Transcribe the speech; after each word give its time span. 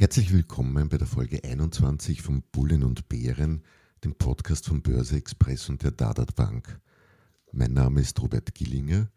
Herzlich 0.00 0.32
willkommen 0.32 0.88
bei 0.88 0.96
der 0.96 1.08
Folge 1.08 1.42
21 1.42 2.22
von 2.22 2.44
Bullen 2.52 2.84
und 2.84 3.08
Bären, 3.08 3.64
dem 4.04 4.14
Podcast 4.14 4.66
von 4.66 4.80
Börse 4.80 5.16
Express 5.16 5.68
und 5.68 5.82
der 5.82 5.90
Dadat 5.90 6.36
Bank. 6.36 6.80
Mein 7.50 7.72
Name 7.72 8.02
ist 8.02 8.22
Robert 8.22 8.54
Gillinger, 8.54 9.10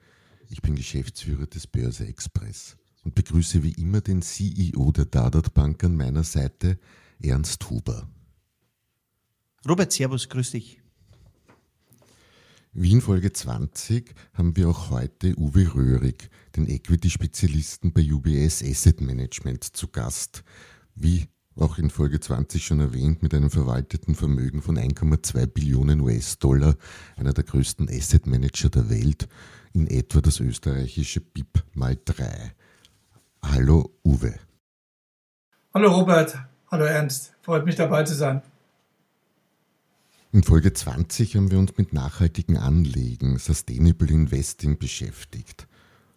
ich 0.49 0.63
bin 0.63 0.73
Geschäftsführer 0.73 1.45
des 1.45 1.67
Börse 1.67 2.07
Express 2.07 2.77
und 3.04 3.13
begrüße 3.13 3.62
wie 3.62 3.73
immer 3.73 4.02
den 4.02 4.23
CEO 4.23 4.91
der 4.91 5.05
Dadat 5.05 5.54
Bank 5.54 5.84
an 5.84 5.95
meiner 5.95 6.23
Seite, 6.23 6.80
Ernst 7.21 7.70
Huber. 7.70 8.09
Robert, 9.70 9.91
Servus, 9.91 10.29
grüß 10.29 10.49
dich. 10.49 10.80
Wie 12.73 12.93
in 12.93 13.02
Folge 13.02 13.34
20 13.34 14.16
haben 14.34 14.55
wir 14.55 14.70
auch 14.70 14.91
heute 14.91 15.38
Uwe 15.38 15.75
Röhrig, 15.75 16.29
den 16.55 16.70
Equity-Spezialisten 16.70 17.91
bei 17.91 18.02
UBS 18.02 18.63
Asset 18.63 19.02
Management, 19.02 19.66
zu 19.75 19.89
Gast. 19.89 20.45
Wie 20.95 21.27
auch 21.57 21.77
in 21.77 21.89
Folge 21.89 22.21
20 22.21 22.65
schon 22.65 22.79
erwähnt, 22.79 23.23
mit 23.23 23.34
einem 23.34 23.49
verwalteten 23.49 24.15
Vermögen 24.15 24.62
von 24.62 24.77
1,2 24.77 25.48
Billionen 25.48 25.99
US-Dollar, 25.99 26.77
einer 27.18 27.34
der 27.34 27.43
größten 27.43 27.90
Asset 27.90 28.26
Manager 28.26 28.70
der 28.70 28.90
Welt, 28.90 29.27
in 29.73 29.88
etwa 29.88 30.21
das 30.21 30.40
österreichische 30.40 31.20
BIP 31.20 31.65
mal 31.73 31.98
3. 32.05 32.54
Hallo 33.43 33.98
Uwe. 34.05 34.35
Hallo 35.73 35.91
Robert, 35.91 36.38
hallo 36.71 36.85
Ernst, 36.85 37.34
freut 37.41 37.65
mich 37.65 37.76
dabei 37.76 38.04
zu 38.05 38.13
sein. 38.13 38.41
In 40.34 40.43
Folge 40.43 40.71
20 40.71 41.35
haben 41.35 41.51
wir 41.51 41.60
uns 41.60 41.77
mit 41.77 41.91
nachhaltigen 41.91 42.55
Anlegen, 42.55 43.37
Sustainable 43.37 44.10
Investing 44.10 44.77
beschäftigt. 44.77 45.68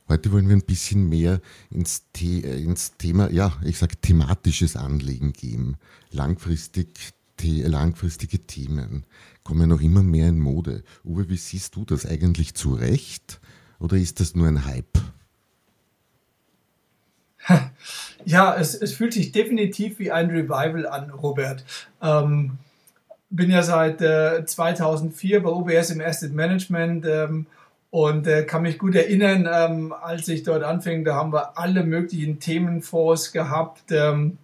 Heute 0.09 0.31
wollen 0.31 0.49
wir 0.49 0.55
ein 0.55 0.65
bisschen 0.65 1.09
mehr 1.09 1.41
ins, 1.69 2.05
The 2.17 2.43
ins 2.43 2.97
Thema, 2.97 3.33
ja, 3.33 3.59
ich 3.65 3.77
sage 3.77 3.97
thematisches 4.01 4.77
Anlegen 4.77 5.33
gehen. 5.33 5.79
Langfristig, 6.13 6.91
the 7.41 7.63
langfristige 7.63 8.39
Themen 8.39 9.05
kommen 9.43 9.69
noch 9.69 9.81
immer 9.81 10.05
mehr 10.05 10.29
in 10.29 10.39
Mode. 10.39 10.85
Uwe, 11.03 11.29
wie 11.29 11.37
siehst 11.37 11.75
du 11.75 11.85
das 11.85 12.07
eigentlich 12.07 12.55
zu 12.55 12.75
Recht 12.75 13.41
oder 13.81 13.97
ist 13.97 14.21
das 14.21 14.37
nur 14.37 14.47
ein 14.47 14.65
Hype? 14.65 14.97
Ja, 18.27 18.57
es, 18.57 18.75
es 18.75 18.95
fühlt 18.95 19.13
sich 19.13 19.33
definitiv 19.33 19.99
wie 19.99 20.11
ein 20.11 20.31
Revival 20.31 20.87
an, 20.87 21.11
Robert. 21.11 21.63
Ähm, 22.01 22.57
bin 23.37 23.51
ja 23.51 23.63
seit 23.63 24.01
äh, 24.01 24.45
2004 24.45 25.43
bei 25.43 25.51
OBS 25.51 25.91
im 25.91 26.01
Asset 26.01 26.33
Management 26.33 27.05
ähm, 27.07 27.47
und 27.91 28.27
äh, 28.27 28.45
kann 28.45 28.63
mich 28.63 28.79
gut 28.79 28.95
erinnern, 28.95 29.49
ähm, 29.53 29.93
als 29.93 30.29
ich 30.29 30.43
dort 30.43 30.63
anfing, 30.63 31.05
da 31.05 31.15
haben 31.15 31.33
wir 31.33 31.59
alle 31.59 31.85
möglichen 31.85 32.41
Themenfonds 32.41 33.33
gehabt. 33.33 33.91
Ähm, 33.91 34.39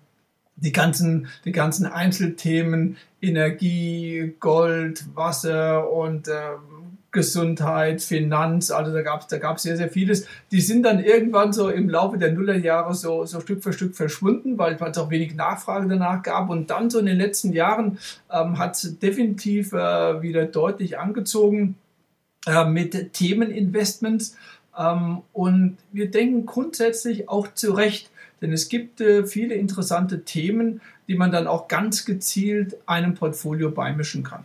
die 0.57 0.73
ganzen, 0.73 1.29
die 1.45 1.53
ganzen 1.53 1.87
Einzelthemen, 1.87 2.97
Energie, 3.23 4.35
Gold, 4.41 5.05
Wasser 5.15 5.91
und 5.91 6.29
ähm, 6.29 6.80
Gesundheit, 7.12 8.03
Finanz, 8.03 8.71
also 8.71 8.93
da 8.93 9.03
gab 9.03 9.22
es 9.22 9.26
da 9.26 9.38
gab's 9.38 9.62
sehr, 9.62 9.76
sehr 9.76 9.88
vieles. 9.88 10.26
Die 10.53 10.60
sind 10.60 10.84
dann 10.84 11.03
irgendwann 11.03 11.53
so 11.53 11.69
im 11.69 11.88
Laufe 11.88 12.19
der 12.19 12.32
Nullerjahre 12.32 12.94
so, 12.94 13.25
so 13.25 13.41
Stück 13.41 13.62
für 13.62 13.72
Stück 13.72 13.97
verschwunden, 13.97 14.59
weil 14.59 14.75
es 14.75 14.98
auch 14.98 15.10
wenig 15.10 15.34
Nachfrage 15.34 15.88
danach 15.88 16.22
gab. 16.22 16.50
Und 16.50 16.70
dann 16.70 16.88
so 16.88 16.99
in 16.99 17.06
den 17.06 17.16
letzten 17.16 17.53
Jahren 17.53 17.99
ähm, 18.32 18.59
hat 18.59 18.76
es 18.76 18.99
definitiv 18.99 19.72
äh, 19.72 20.22
wieder 20.22 20.47
deutlich 20.47 20.99
angezogen 20.99 21.76
äh, 22.47 22.65
mit 22.65 23.12
Themeninvestments. 23.12 24.37
Ähm, 24.78 25.22
und 25.32 25.78
wir 25.93 26.10
denken 26.10 26.47
grundsätzlich 26.47 27.28
auch 27.28 27.53
zu 27.54 27.72
Recht, 27.72 28.10
denn 28.41 28.53
es 28.53 28.69
gibt 28.69 29.00
äh, 29.00 29.26
viele 29.26 29.54
interessante 29.54 30.25
Themen, 30.25 30.81
die 31.09 31.16
man 31.16 31.32
dann 31.32 31.49
auch 31.49 31.66
ganz 31.66 32.04
gezielt 32.04 32.76
einem 32.87 33.15
Portfolio 33.15 33.70
beimischen 33.70 34.22
kann. 34.22 34.44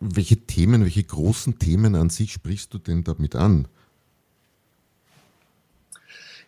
Welche 0.00 0.36
Themen, 0.36 0.82
welche 0.82 1.04
großen 1.04 1.58
Themen 1.58 1.94
an 1.94 2.10
sich 2.10 2.32
sprichst 2.32 2.72
du 2.74 2.78
denn 2.78 3.04
damit 3.04 3.34
an? 3.36 3.66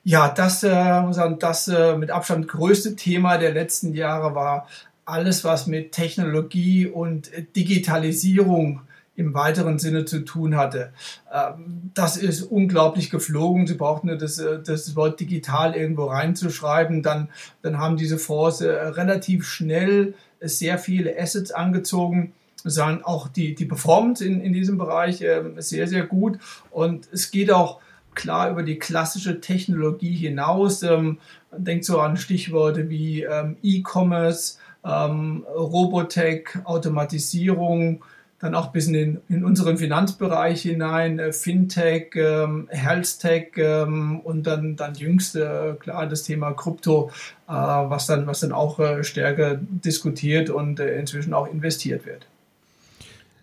Ja, 0.04 0.28
das, 0.28 0.62
äh, 0.62 1.02
das 1.38 1.68
äh, 1.68 1.96
mit 1.96 2.10
Abstand 2.10 2.46
größte 2.46 2.94
Thema 2.94 3.38
der 3.38 3.52
letzten 3.52 3.94
Jahre 3.94 4.34
war 4.34 4.68
alles, 5.06 5.44
was 5.44 5.66
mit 5.66 5.92
Technologie 5.92 6.86
und 6.86 7.30
Digitalisierung 7.56 8.82
im 9.16 9.32
weiteren 9.32 9.78
Sinne 9.78 10.04
zu 10.04 10.20
tun 10.20 10.56
hatte. 10.56 10.92
Ähm, 11.32 11.90
das 11.94 12.16
ist 12.16 12.42
unglaublich 12.42 13.10
geflogen. 13.10 13.66
Sie 13.66 13.74
brauchten 13.74 14.08
nur 14.08 14.18
das, 14.18 14.38
äh, 14.38 14.60
das 14.62 14.96
Wort 14.96 15.20
digital 15.20 15.74
irgendwo 15.74 16.06
reinzuschreiben. 16.06 17.02
Dann, 17.02 17.28
dann 17.62 17.78
haben 17.78 17.96
diese 17.96 18.18
Fonds 18.18 18.60
äh, 18.60 18.70
relativ 18.70 19.46
schnell 19.46 20.14
sehr 20.40 20.78
viele 20.78 21.18
Assets 21.18 21.52
angezogen 21.52 22.32
sagen 22.64 23.02
auch 23.04 23.28
die, 23.28 23.54
die 23.54 23.66
Performance 23.66 24.24
in, 24.24 24.40
in 24.40 24.52
diesem 24.52 24.78
Bereich 24.78 25.20
äh, 25.20 25.42
sehr, 25.58 25.86
sehr 25.86 26.06
gut. 26.06 26.38
Und 26.70 27.08
es 27.12 27.30
geht 27.30 27.52
auch 27.52 27.80
klar 28.14 28.50
über 28.50 28.62
die 28.62 28.78
klassische 28.78 29.40
Technologie 29.40 30.14
hinaus. 30.14 30.82
Ähm, 30.82 31.18
denkt 31.56 31.84
so 31.84 32.00
an 32.00 32.16
Stichworte 32.16 32.88
wie 32.88 33.22
ähm, 33.22 33.56
E-Commerce, 33.62 34.58
ähm, 34.84 35.44
Robotech, 35.54 36.48
Automatisierung, 36.64 38.04
dann 38.40 38.54
auch 38.54 38.72
bis 38.72 38.88
in, 38.88 39.20
in 39.28 39.44
unseren 39.44 39.78
Finanzbereich 39.78 40.62
hinein, 40.62 41.18
äh, 41.18 41.32
Fintech, 41.32 42.14
ähm, 42.14 42.68
Healthtech 42.70 43.52
ähm, 43.56 44.20
und 44.20 44.46
dann, 44.46 44.76
dann 44.76 44.94
jüngste, 44.94 45.76
klar, 45.80 46.06
das 46.06 46.24
Thema 46.24 46.52
Krypto, 46.52 47.10
äh, 47.48 47.52
was, 47.52 48.06
dann, 48.06 48.26
was 48.26 48.40
dann 48.40 48.52
auch 48.52 48.78
äh, 48.80 49.02
stärker 49.02 49.54
diskutiert 49.58 50.50
und 50.50 50.80
äh, 50.80 50.98
inzwischen 50.98 51.32
auch 51.32 51.46
investiert 51.46 52.04
wird. 52.04 52.26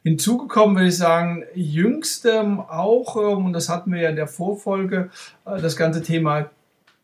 Hinzugekommen 0.04 0.76
würde 0.76 0.88
ich 0.88 0.98
sagen, 0.98 1.44
jüngstem 1.54 2.60
auch, 2.60 3.16
ähm, 3.18 3.46
und 3.46 3.54
das 3.54 3.70
hatten 3.70 3.94
wir 3.94 4.02
ja 4.02 4.10
in 4.10 4.16
der 4.16 4.28
Vorfolge, 4.28 5.12
äh, 5.46 5.62
das 5.62 5.78
ganze 5.78 6.02
Thema 6.02 6.50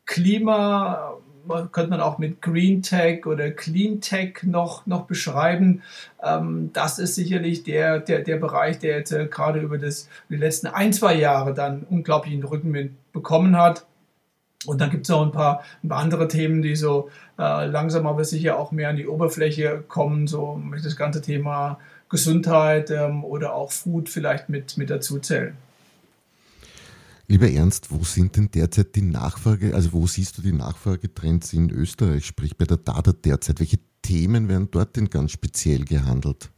Klima, 0.07 1.13
äh, 1.47 1.63
könnte 1.71 1.91
man 1.91 2.01
auch 2.01 2.17
mit 2.17 2.41
Green 2.41 2.81
Tech 2.81 3.27
oder 3.27 3.51
Clean 3.51 4.01
Tech 4.01 4.41
noch, 4.41 4.87
noch 4.87 5.05
beschreiben. 5.05 5.83
Ähm, 6.23 6.71
das 6.73 6.97
ist 6.97 7.13
sicherlich 7.13 7.63
der, 7.63 7.99
der, 7.99 8.23
der 8.23 8.37
Bereich, 8.37 8.79
der 8.79 8.97
jetzt 8.97 9.11
äh, 9.11 9.27
gerade 9.27 9.59
über 9.59 9.77
das, 9.77 10.09
die 10.29 10.35
letzten 10.35 10.65
ein, 10.65 10.91
zwei 10.91 11.13
Jahre 11.15 11.53
dann 11.53 11.85
unglaublichen 11.87 12.43
Rückenwind 12.43 12.93
bekommen 13.13 13.57
hat. 13.57 13.85
Und 14.65 14.81
dann 14.81 14.89
gibt 14.89 15.03
es 15.03 15.09
noch 15.09 15.21
ein 15.21 15.31
paar, 15.31 15.61
ein 15.83 15.89
paar, 15.89 15.99
andere 15.99 16.27
Themen, 16.27 16.63
die 16.63 16.75
so 16.75 17.09
langsam 17.37 18.07
aber 18.07 18.25
sicher 18.25 18.57
auch 18.57 18.71
mehr 18.71 18.89
an 18.89 18.95
die 18.95 19.07
Oberfläche 19.07 19.83
kommen, 19.87 20.25
so 20.25 20.59
das 20.83 20.95
ganze 20.95 21.21
Thema 21.21 21.77
Gesundheit 22.09 22.89
ähm, 22.91 23.23
oder 23.23 23.53
auch 23.53 23.71
Food 23.71 24.09
vielleicht 24.09 24.49
mit, 24.49 24.77
mit 24.77 24.89
dazu 24.89 25.19
zählen. 25.19 25.55
Lieber 27.29 27.49
Ernst, 27.49 27.91
wo 27.91 28.05
sind 28.05 28.37
denn 28.37 28.49
derzeit 28.51 28.95
die 28.95 29.01
Nachfrage, 29.01 29.75
also 29.75 29.91
wo 29.91 30.07
siehst 30.07 30.37
du 30.37 30.41
die 30.41 30.53
Nachfragetrends 30.53 31.51
in 31.51 31.69
Österreich, 31.69 32.25
sprich 32.25 32.55
bei 32.55 32.63
der 32.63 32.77
DADA 32.77 33.11
derzeit? 33.11 33.59
Welche 33.59 33.79
Themen 34.01 34.47
werden 34.47 34.69
dort 34.71 34.95
denn 34.95 35.09
ganz 35.09 35.33
speziell 35.33 35.83
gehandelt? 35.83 36.49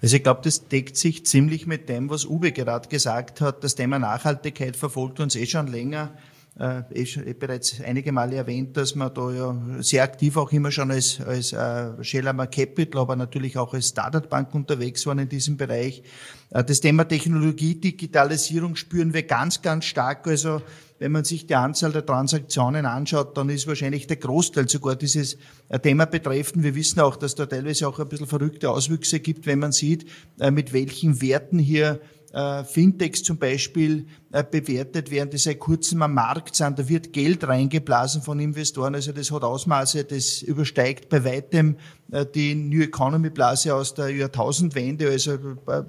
Also 0.00 0.14
ich 0.14 0.22
glaube, 0.22 0.42
das 0.44 0.68
deckt 0.68 0.96
sich 0.96 1.26
ziemlich 1.26 1.66
mit 1.66 1.88
dem, 1.88 2.08
was 2.08 2.24
Uwe 2.24 2.52
gerade 2.52 2.88
gesagt 2.88 3.40
hat. 3.40 3.64
Das 3.64 3.74
Thema 3.74 3.98
Nachhaltigkeit 3.98 4.76
verfolgt 4.76 5.18
uns 5.18 5.34
eh 5.34 5.46
schon 5.46 5.66
länger 5.66 6.12
eh, 6.58 6.82
eh 6.92 7.32
bereits 7.34 7.80
einige 7.80 8.12
Male 8.12 8.36
erwähnt, 8.36 8.76
dass 8.76 8.94
man 8.94 9.12
da 9.14 9.30
ja 9.30 9.56
sehr 9.80 10.02
aktiv 10.02 10.36
auch 10.36 10.50
immer 10.52 10.70
schon 10.70 10.90
als, 10.90 11.20
als 11.20 11.52
äh, 11.52 12.02
Schellhammer 12.02 12.46
Capital, 12.46 13.00
aber 13.00 13.16
natürlich 13.16 13.56
auch 13.56 13.74
als 13.74 13.88
Startup 13.88 14.28
Bank 14.28 14.54
unterwegs 14.54 15.06
waren 15.06 15.20
in 15.20 15.28
diesem 15.28 15.56
Bereich. 15.56 16.02
Äh, 16.50 16.64
das 16.64 16.80
Thema 16.80 17.04
Technologie, 17.04 17.74
Digitalisierung 17.74 18.76
spüren 18.76 19.14
wir 19.14 19.22
ganz, 19.22 19.62
ganz 19.62 19.84
stark. 19.84 20.26
Also 20.26 20.62
wenn 20.98 21.12
man 21.12 21.24
sich 21.24 21.46
die 21.46 21.54
Anzahl 21.54 21.92
der 21.92 22.04
Transaktionen 22.04 22.86
anschaut, 22.86 23.36
dann 23.36 23.48
ist 23.50 23.66
wahrscheinlich 23.66 24.06
der 24.06 24.16
Großteil 24.16 24.68
sogar 24.68 24.96
dieses 24.96 25.38
äh, 25.68 25.78
Thema 25.78 26.06
betreffend. 26.06 26.64
Wir 26.64 26.74
wissen 26.74 27.00
auch, 27.00 27.16
dass 27.16 27.34
da 27.34 27.46
teilweise 27.46 27.86
auch 27.86 27.98
ein 27.98 28.08
bisschen 28.08 28.26
verrückte 28.26 28.70
Auswüchse 28.70 29.20
gibt, 29.20 29.46
wenn 29.46 29.60
man 29.60 29.72
sieht, 29.72 30.06
äh, 30.40 30.50
mit 30.50 30.72
welchen 30.72 31.22
Werten 31.22 31.58
hier 31.58 32.00
äh, 32.32 32.64
Fintechs 32.64 33.22
zum 33.22 33.38
Beispiel 33.38 34.06
äh, 34.32 34.44
bewertet 34.44 35.10
werden, 35.10 35.30
die 35.30 35.38
seit 35.38 35.58
kurzem 35.58 36.02
am 36.02 36.14
Markt 36.14 36.56
sind. 36.56 36.78
Da 36.78 36.88
wird 36.88 37.12
Geld 37.12 37.46
reingeblasen 37.46 38.20
von 38.20 38.38
Investoren. 38.38 38.94
Also 38.94 39.12
das 39.12 39.30
hat 39.30 39.42
Ausmaße, 39.42 40.04
das 40.04 40.42
übersteigt 40.42 41.08
bei 41.08 41.24
weitem 41.24 41.76
äh, 42.12 42.26
die 42.26 42.54
New 42.54 42.82
Economy 42.82 43.30
Blase 43.30 43.74
aus 43.74 43.94
der 43.94 44.10
Jahrtausendwende. 44.10 45.08
Also 45.08 45.38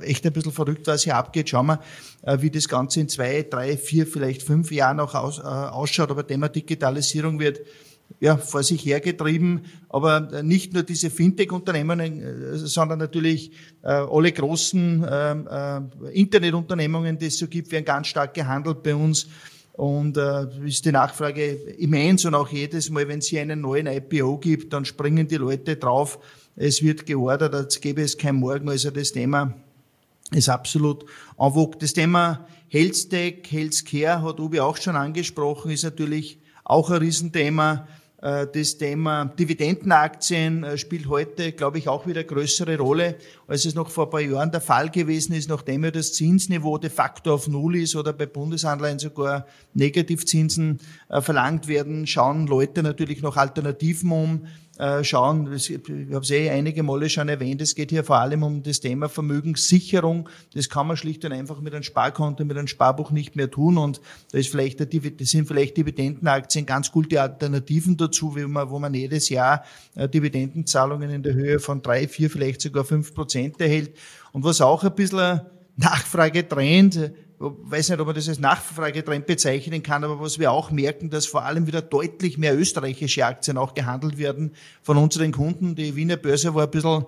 echt 0.01 0.25
ein 0.25 0.33
bisschen 0.33 0.53
verrückt, 0.53 0.87
was 0.87 1.03
hier 1.03 1.17
abgeht. 1.17 1.49
Schauen 1.49 1.67
wir, 1.67 1.79
wie 2.41 2.49
das 2.49 2.67
Ganze 2.67 3.01
in 3.01 3.09
zwei, 3.09 3.43
drei, 3.43 3.77
vier, 3.77 4.07
vielleicht 4.07 4.43
fünf 4.43 4.71
Jahren 4.71 4.99
äh, 4.99 5.01
ausschaut. 5.01 6.11
Aber 6.11 6.25
Thema 6.25 6.47
Digitalisierung 6.47 7.39
wird 7.39 7.59
ja, 8.19 8.37
vor 8.37 8.63
sich 8.63 8.85
hergetrieben. 8.85 9.65
Aber 9.87 10.43
nicht 10.43 10.73
nur 10.73 10.83
diese 10.83 11.09
Fintech-Unternehmen, 11.09 11.99
äh, 11.99 12.57
sondern 12.57 12.99
natürlich 12.99 13.51
äh, 13.81 13.87
alle 13.87 14.31
großen 14.31 15.05
ähm, 15.09 15.47
äh, 15.49 16.11
Internetunternehmungen, 16.11 17.17
die 17.17 17.27
es 17.27 17.37
so 17.37 17.47
gibt, 17.47 17.71
werden 17.71 17.85
ganz 17.85 18.07
stark 18.07 18.33
gehandelt 18.33 18.83
bei 18.83 18.95
uns. 18.95 19.27
Und 19.73 20.17
äh, 20.17 20.47
ist 20.65 20.83
die 20.83 20.91
Nachfrage 20.91 21.53
immens 21.77 22.25
und 22.25 22.35
auch 22.35 22.49
jedes 22.49 22.89
Mal, 22.89 23.07
wenn 23.07 23.19
es 23.19 23.27
hier 23.27 23.41
einen 23.41 23.61
neuen 23.61 23.87
IPO 23.87 24.37
gibt, 24.39 24.73
dann 24.73 24.83
springen 24.83 25.27
die 25.27 25.37
Leute 25.37 25.77
drauf. 25.77 26.19
Es 26.57 26.83
wird 26.83 27.05
geordert, 27.05 27.55
als 27.55 27.79
gäbe 27.79 28.01
es 28.01 28.17
kein 28.17 28.35
Morgen. 28.35 28.67
Also 28.67 28.91
das 28.91 29.13
Thema 29.13 29.53
ist 30.31 30.49
absolut 30.49 31.05
en 31.39 31.53
vogue. 31.53 31.77
Das 31.79 31.93
Thema 31.93 32.45
Health 32.67 33.09
Tech, 33.09 33.43
Healthcare 33.49 34.21
hat 34.21 34.41
Ubi 34.41 34.59
auch 34.59 34.75
schon 34.75 34.97
angesprochen, 34.97 35.71
ist 35.71 35.83
natürlich 35.83 36.39
auch 36.69 36.91
ein 36.91 36.97
Riesenthema. 36.97 37.87
Äh, 38.21 38.47
das 38.53 38.77
Thema 38.77 39.25
Dividendenaktien 39.25 40.63
äh, 40.63 40.77
spielt 40.77 41.07
heute, 41.07 41.51
glaube 41.51 41.79
ich, 41.79 41.87
auch 41.87 42.05
wieder 42.05 42.23
größere 42.23 42.77
Rolle, 42.77 43.15
als 43.47 43.65
es 43.65 43.75
noch 43.75 43.89
vor 43.89 44.05
ein 44.05 44.09
paar 44.11 44.21
Jahren 44.21 44.51
der 44.51 44.61
Fall 44.61 44.89
gewesen 44.89 45.33
ist, 45.33 45.49
nachdem 45.49 45.83
ja 45.83 45.91
das 45.91 46.13
Zinsniveau 46.13 46.77
de 46.77 46.89
facto 46.89 47.33
auf 47.33 47.47
Null 47.47 47.77
ist 47.77 47.95
oder 47.95 48.13
bei 48.13 48.27
Bundesanleihen 48.27 48.99
sogar 48.99 49.47
Negativzinsen 49.73 50.79
äh, 51.09 51.21
verlangt 51.21 51.67
werden, 51.67 52.05
schauen 52.05 52.45
Leute 52.45 52.83
natürlich 52.83 53.21
noch 53.21 53.35
Alternativen 53.35 54.11
um, 54.11 54.45
schauen. 55.01 55.51
Ich 55.53 55.71
habe 55.71 56.19
es 56.21 56.31
eh 56.31 56.49
einige 56.49 56.83
Male 56.83 57.09
schon 57.09 57.27
erwähnt, 57.27 57.61
es 57.61 57.75
geht 57.75 57.89
hier 57.89 58.03
vor 58.05 58.17
allem 58.17 58.43
um 58.43 58.63
das 58.63 58.79
Thema 58.79 59.09
Vermögenssicherung. 59.09 60.29
Das 60.53 60.69
kann 60.69 60.87
man 60.87 60.95
schlicht 60.95 61.25
und 61.25 61.33
einfach 61.33 61.59
mit 61.59 61.73
einem 61.73 61.83
Sparkonto, 61.83 62.45
mit 62.45 62.57
einem 62.57 62.67
Sparbuch 62.67 63.11
nicht 63.11 63.35
mehr 63.35 63.51
tun. 63.51 63.77
Und 63.77 63.99
da 64.31 64.37
ist 64.37 64.49
vielleicht, 64.49 64.79
das 64.79 65.29
sind 65.29 65.47
vielleicht 65.47 65.75
Dividendenaktien 65.75 66.65
ganz 66.65 66.91
gute 66.91 67.21
Alternativen 67.21 67.97
dazu, 67.97 68.35
wo 68.35 68.47
man, 68.47 68.69
wo 68.69 68.79
man 68.79 68.93
jedes 68.93 69.27
Jahr 69.27 69.65
äh, 69.95 70.07
Dividendenzahlungen 70.07 71.09
in 71.09 71.23
der 71.23 71.33
Höhe 71.33 71.59
von 71.59 71.81
drei, 71.81 72.07
vier, 72.07 72.29
vielleicht 72.29 72.61
sogar 72.61 72.85
fünf 72.85 73.13
Prozent 73.13 73.59
erhält. 73.59 73.97
Und 74.31 74.43
was 74.43 74.61
auch 74.61 74.83
ein 74.83 74.95
bisschen 74.95 75.41
Nachfragetrend 75.75 77.11
weiß 77.39 77.89
nicht, 77.89 77.99
ob 77.99 78.07
man 78.07 78.15
das 78.15 78.27
als 78.27 78.39
Nachfragetrend 78.39 79.25
bezeichnen 79.25 79.81
kann, 79.81 80.03
aber 80.03 80.19
was 80.19 80.39
wir 80.39 80.51
auch 80.51 80.71
merken, 80.71 81.09
dass 81.09 81.25
vor 81.25 81.43
allem 81.43 81.67
wieder 81.67 81.81
deutlich 81.81 82.37
mehr 82.37 82.57
österreichische 82.57 83.25
Aktien 83.25 83.57
auch 83.57 83.73
gehandelt 83.73 84.17
werden 84.17 84.53
von 84.83 84.97
unseren 84.97 85.31
Kunden. 85.31 85.75
Die 85.75 85.95
Wiener 85.95 86.17
Börse 86.17 86.53
war 86.53 86.65
ein 86.65 86.71
bisschen 86.71 87.05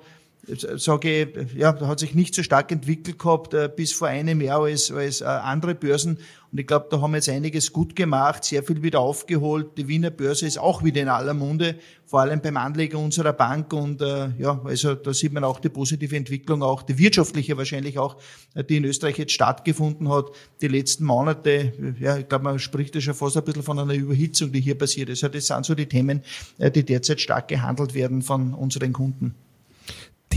sage 0.48 1.22
ich, 1.24 1.54
ja, 1.54 1.72
da 1.72 1.88
hat 1.88 2.00
sich 2.00 2.16
nicht 2.16 2.34
so 2.34 2.42
stark 2.42 2.72
entwickelt 2.72 3.20
gehabt 3.20 3.54
äh, 3.54 3.70
bis 3.74 3.94
vor 3.94 4.08
einem 4.08 4.42
Jahr 4.42 4.64
als, 4.64 4.92
als 4.92 5.22
äh, 5.22 5.26
andere 5.26 5.76
Börsen. 5.76 6.18
Und 6.52 6.60
ich 6.60 6.68
glaube, 6.68 6.88
da 6.90 7.00
haben 7.00 7.12
wir 7.12 7.18
jetzt 7.18 7.30
einiges 7.30 7.72
gut 7.72 7.96
gemacht, 7.96 8.44
sehr 8.44 8.64
viel 8.64 8.82
wieder 8.82 9.00
aufgeholt. 9.00 9.78
Die 9.78 9.88
Wiener 9.88 10.10
Börse 10.10 10.46
ist 10.48 10.58
auch 10.58 10.84
wieder 10.84 11.02
in 11.02 11.08
aller 11.08 11.34
Munde, 11.34 11.76
vor 12.06 12.22
allem 12.22 12.42
beim 12.42 12.58
Anleger 12.58 12.98
unserer 12.98 13.34
Bank. 13.34 13.72
Und 13.72 14.02
äh, 14.02 14.32
ja, 14.38 14.60
also 14.66 14.96
da 14.96 15.14
sieht 15.14 15.32
man 15.32 15.44
auch 15.44 15.60
die 15.60 15.70
positive 15.70 16.16
Entwicklung, 16.18 16.64
auch 16.64 16.82
die 16.82 16.98
wirtschaftliche 16.98 17.56
wahrscheinlich 17.56 18.00
auch, 18.00 18.18
äh, 18.56 18.64
die 18.64 18.78
in 18.78 18.86
Österreich 18.86 19.18
jetzt 19.20 19.34
stattgefunden 19.34 20.10
hat. 20.10 20.32
Die 20.62 20.68
letzten 20.68 21.06
Monate, 21.06 21.72
ja, 22.00 22.18
ich 22.18 22.28
glaube, 22.28 22.46
man 22.46 22.60
spricht 22.60 22.96
ja 22.96 23.02
schon 23.02 23.14
fast 23.14 23.38
ein 23.38 23.44
bisschen 23.44 23.64
von 23.64 23.78
einer 23.78 23.94
Überhitzung, 23.94 24.52
die 24.52 24.60
hier 24.60 24.78
passiert 24.78 25.10
ist. 25.10 25.24
Also 25.24 25.34
das 25.34 25.48
sind 25.48 25.66
so 25.66 25.76
die 25.76 25.86
Themen, 25.86 26.24
äh, 26.58 26.72
die 26.72 26.84
derzeit 26.84 27.22
stark 27.22 27.48
gehandelt 27.48 27.94
werden 27.94 28.24
von 28.24 28.56
unseren 28.56 28.92
Kunden. 28.92 29.36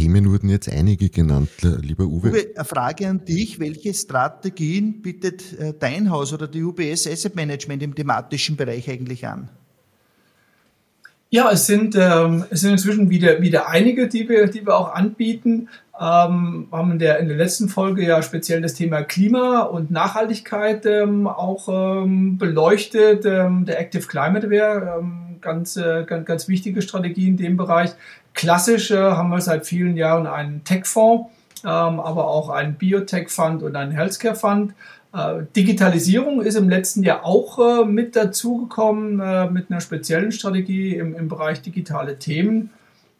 Themen 0.04 0.30
wurden 0.30 0.50
jetzt 0.50 0.70
einige 0.70 1.08
genannt, 1.08 1.48
lieber 1.62 2.04
Uwe. 2.04 2.28
Uwe, 2.28 2.46
eine 2.54 2.64
Frage 2.66 3.08
an 3.08 3.24
dich. 3.24 3.58
Welche 3.58 3.94
Strategien 3.94 5.00
bietet 5.00 5.58
äh, 5.58 5.72
dein 5.78 6.10
Haus 6.10 6.34
oder 6.34 6.46
die 6.46 6.62
UBS 6.62 7.06
Asset 7.06 7.34
Management 7.34 7.82
im 7.82 7.94
thematischen 7.94 8.54
Bereich 8.54 8.90
eigentlich 8.90 9.26
an? 9.26 9.48
Ja, 11.30 11.50
es 11.50 11.66
sind, 11.66 11.96
ähm, 11.98 12.44
es 12.50 12.60
sind 12.60 12.72
inzwischen 12.72 13.08
wieder, 13.08 13.40
wieder 13.40 13.70
einige, 13.70 14.06
die 14.06 14.28
wir, 14.28 14.46
die 14.46 14.66
wir 14.66 14.76
auch 14.76 14.92
anbieten. 14.92 15.70
Ähm, 15.98 16.68
haben 16.70 16.92
in 16.92 16.98
der, 16.98 17.18
in 17.20 17.28
der 17.28 17.38
letzten 17.38 17.70
Folge 17.70 18.04
ja 18.04 18.20
speziell 18.20 18.60
das 18.60 18.74
Thema 18.74 19.04
Klima 19.04 19.62
und 19.62 19.90
Nachhaltigkeit 19.90 20.84
ähm, 20.84 21.26
auch 21.26 21.68
ähm, 21.70 22.36
beleuchtet. 22.36 23.24
Ähm, 23.24 23.64
der 23.64 23.80
Active 23.80 24.06
Climate 24.06 24.50
wäre 24.50 24.98
ähm, 24.98 25.36
ganz, 25.40 25.78
äh, 25.78 26.04
ganz, 26.06 26.26
ganz 26.26 26.48
wichtige 26.48 26.82
Strategie 26.82 27.28
in 27.28 27.38
dem 27.38 27.56
Bereich. 27.56 27.92
Klassisch 28.34 28.90
haben 28.90 29.30
wir 29.30 29.40
seit 29.40 29.66
vielen 29.66 29.96
Jahren 29.96 30.26
einen 30.26 30.64
Tech-Fonds, 30.64 31.30
ähm, 31.64 31.70
aber 31.70 32.28
auch 32.28 32.50
einen 32.50 32.74
Biotech-Fund 32.74 33.62
und 33.62 33.76
einen 33.76 33.92
Healthcare-Fund. 33.92 34.74
Äh, 35.14 35.44
Digitalisierung 35.54 36.42
ist 36.42 36.56
im 36.56 36.68
letzten 36.68 37.04
Jahr 37.04 37.24
auch 37.24 37.58
äh, 37.58 37.84
mit 37.84 38.16
dazugekommen, 38.16 39.20
äh, 39.20 39.48
mit 39.48 39.70
einer 39.70 39.80
speziellen 39.80 40.32
Strategie 40.32 40.96
im, 40.96 41.14
im 41.14 41.28
Bereich 41.28 41.62
digitale 41.62 42.18
Themen. 42.18 42.70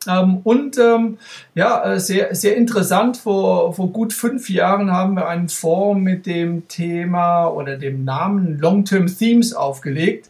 Ähm, 0.09 0.39
und 0.43 0.77
ähm, 0.79 1.19
ja, 1.55 1.95
äh, 1.95 2.01
sehr, 2.01 2.35
sehr 2.35 2.57
interessant, 2.57 3.17
vor, 3.17 3.73
vor 3.75 3.89
gut 3.93 4.13
fünf 4.13 4.51
Jahren 4.51 4.91
haben 4.91 5.15
wir 5.15 5.29
einen 5.29 5.49
Fonds 5.49 6.03
mit 6.03 6.27
dem 6.27 6.67
Thema 6.69 7.47
oder 7.47 7.77
dem 7.77 8.05
Namen 8.05 8.59
Long-Term 8.59 9.07
Themes 9.07 9.55
aufgelegt. 9.55 10.29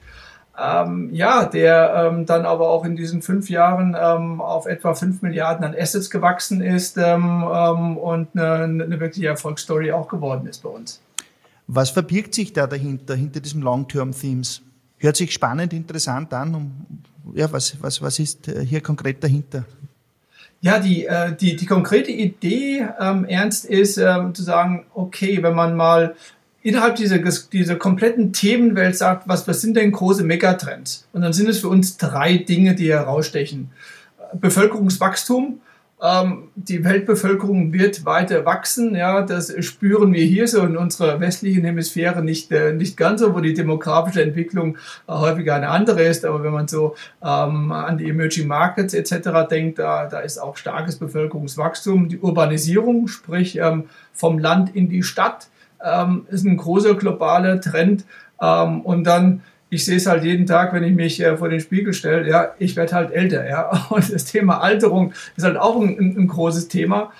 Ähm, 0.56 1.10
ja, 1.12 1.46
der 1.46 2.10
ähm, 2.12 2.26
dann 2.26 2.46
aber 2.46 2.68
auch 2.68 2.84
in 2.84 2.94
diesen 2.94 3.22
fünf 3.22 3.50
Jahren 3.50 3.96
ähm, 4.00 4.40
auf 4.40 4.66
etwa 4.66 4.94
fünf 4.94 5.20
Milliarden 5.20 5.64
an 5.64 5.74
Assets 5.76 6.10
gewachsen 6.10 6.60
ist 6.60 6.96
ähm, 6.96 7.44
ähm, 7.52 7.96
und 7.96 8.28
eine, 8.34 8.84
eine 8.84 9.00
wirkliche 9.00 9.26
Erfolgsstory 9.28 9.90
auch 9.90 10.06
geworden 10.06 10.46
ist 10.46 10.62
bei 10.62 10.68
uns. 10.68 11.00
Was 11.66 11.90
verbirgt 11.90 12.34
sich 12.34 12.52
da 12.52 12.68
dahinter, 12.68 13.16
hinter 13.16 13.40
diesem 13.40 13.62
Long-Term-Themes? 13.62 14.62
Hört 14.98 15.16
sich 15.16 15.32
spannend, 15.32 15.72
interessant 15.72 16.32
an. 16.32 16.70
Ja, 17.34 17.50
was, 17.50 17.76
was, 17.82 18.00
was 18.00 18.18
ist 18.20 18.46
äh, 18.46 18.64
hier 18.64 18.80
konkret 18.80 19.24
dahinter? 19.24 19.64
Ja, 20.60 20.78
die, 20.78 21.04
äh, 21.04 21.34
die, 21.34 21.56
die 21.56 21.66
konkrete 21.66 22.10
Idee, 22.10 22.86
ähm, 23.00 23.24
Ernst, 23.24 23.64
ist 23.64 23.98
ähm, 23.98 24.34
zu 24.34 24.42
sagen, 24.42 24.86
okay, 24.94 25.42
wenn 25.42 25.54
man 25.54 25.76
mal 25.76 26.14
innerhalb 26.64 26.96
dieser, 26.96 27.18
dieser 27.18 27.76
kompletten 27.76 28.32
Themenwelt 28.32 28.96
sagt, 28.96 29.28
was, 29.28 29.46
was 29.46 29.60
sind 29.60 29.76
denn 29.76 29.92
große 29.92 30.24
Megatrends? 30.24 31.06
Und 31.12 31.20
dann 31.20 31.34
sind 31.34 31.48
es 31.48 31.60
für 31.60 31.68
uns 31.68 31.98
drei 31.98 32.38
Dinge, 32.38 32.74
die 32.74 32.90
herausstechen. 32.90 33.70
Bevölkerungswachstum. 34.32 35.60
Ähm, 36.02 36.48
die 36.54 36.82
Weltbevölkerung 36.82 37.72
wird 37.74 38.06
weiter 38.06 38.46
wachsen. 38.46 38.96
Ja, 38.96 39.22
das 39.22 39.54
spüren 39.62 40.14
wir 40.14 40.24
hier 40.24 40.48
so 40.48 40.62
in 40.62 40.78
unserer 40.78 41.20
westlichen 41.20 41.64
Hemisphäre 41.64 42.24
nicht, 42.24 42.50
äh, 42.50 42.72
nicht 42.72 42.96
ganz 42.96 43.20
so, 43.20 43.34
wo 43.34 43.40
die 43.40 43.54
demografische 43.54 44.22
Entwicklung 44.22 44.76
äh, 45.06 45.12
häufiger 45.12 45.54
eine 45.54 45.68
andere 45.68 46.02
ist. 46.02 46.24
Aber 46.24 46.42
wenn 46.42 46.52
man 46.52 46.66
so 46.66 46.96
ähm, 47.22 47.72
an 47.72 47.98
die 47.98 48.08
Emerging 48.08 48.48
Markets 48.48 48.94
etc. 48.94 49.48
denkt, 49.50 49.78
da, 49.78 50.06
da 50.06 50.20
ist 50.20 50.38
auch 50.38 50.56
starkes 50.56 50.96
Bevölkerungswachstum. 50.96 52.08
Die 52.08 52.18
Urbanisierung, 52.18 53.06
sprich 53.06 53.56
ähm, 53.56 53.84
vom 54.14 54.38
Land 54.38 54.74
in 54.74 54.88
die 54.88 55.02
Stadt 55.02 55.48
ähm, 55.84 56.26
ist 56.30 56.44
ein 56.44 56.56
großer 56.56 56.94
globaler 56.94 57.60
Trend. 57.60 58.04
Ähm, 58.40 58.80
und 58.82 59.04
dann, 59.04 59.42
ich 59.70 59.84
sehe 59.84 59.96
es 59.96 60.06
halt 60.06 60.24
jeden 60.24 60.46
Tag, 60.46 60.72
wenn 60.72 60.84
ich 60.84 60.94
mich 60.94 61.20
äh, 61.20 61.36
vor 61.36 61.48
den 61.48 61.60
Spiegel 61.60 61.92
stelle, 61.92 62.28
ja, 62.28 62.54
ich 62.58 62.76
werde 62.76 62.94
halt 62.94 63.12
älter, 63.12 63.48
ja. 63.48 63.86
Und 63.90 64.12
das 64.12 64.24
Thema 64.24 64.60
Alterung 64.60 65.12
ist 65.36 65.44
halt 65.44 65.56
auch 65.56 65.80
ein, 65.80 65.98
ein 65.98 66.28
großes 66.28 66.68
Thema. 66.68 67.12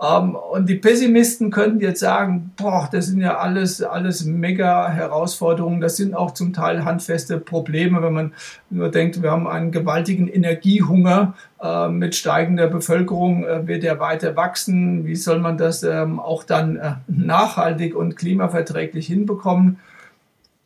Ähm, 0.00 0.36
und 0.36 0.68
die 0.68 0.76
Pessimisten 0.76 1.50
könnten 1.50 1.80
jetzt 1.80 2.00
sagen, 2.00 2.52
boah, 2.56 2.88
das 2.90 3.06
sind 3.06 3.20
ja 3.20 3.38
alles, 3.38 3.82
alles 3.82 4.24
mega 4.24 4.88
Herausforderungen. 4.88 5.80
Das 5.80 5.96
sind 5.96 6.14
auch 6.14 6.32
zum 6.34 6.52
Teil 6.52 6.84
handfeste 6.84 7.38
Probleme, 7.40 8.00
wenn 8.02 8.12
man 8.12 8.32
nur 8.70 8.90
denkt, 8.90 9.22
wir 9.22 9.32
haben 9.32 9.48
einen 9.48 9.72
gewaltigen 9.72 10.28
Energiehunger 10.28 11.34
äh, 11.60 11.88
mit 11.88 12.14
steigender 12.14 12.68
Bevölkerung, 12.68 13.44
äh, 13.44 13.66
wird 13.66 13.82
er 13.82 13.98
weiter 13.98 14.36
wachsen. 14.36 15.04
Wie 15.04 15.16
soll 15.16 15.40
man 15.40 15.58
das 15.58 15.82
ähm, 15.82 16.20
auch 16.20 16.44
dann 16.44 16.76
äh, 16.76 16.92
nachhaltig 17.08 17.96
und 17.96 18.16
klimaverträglich 18.16 19.08
hinbekommen? 19.08 19.80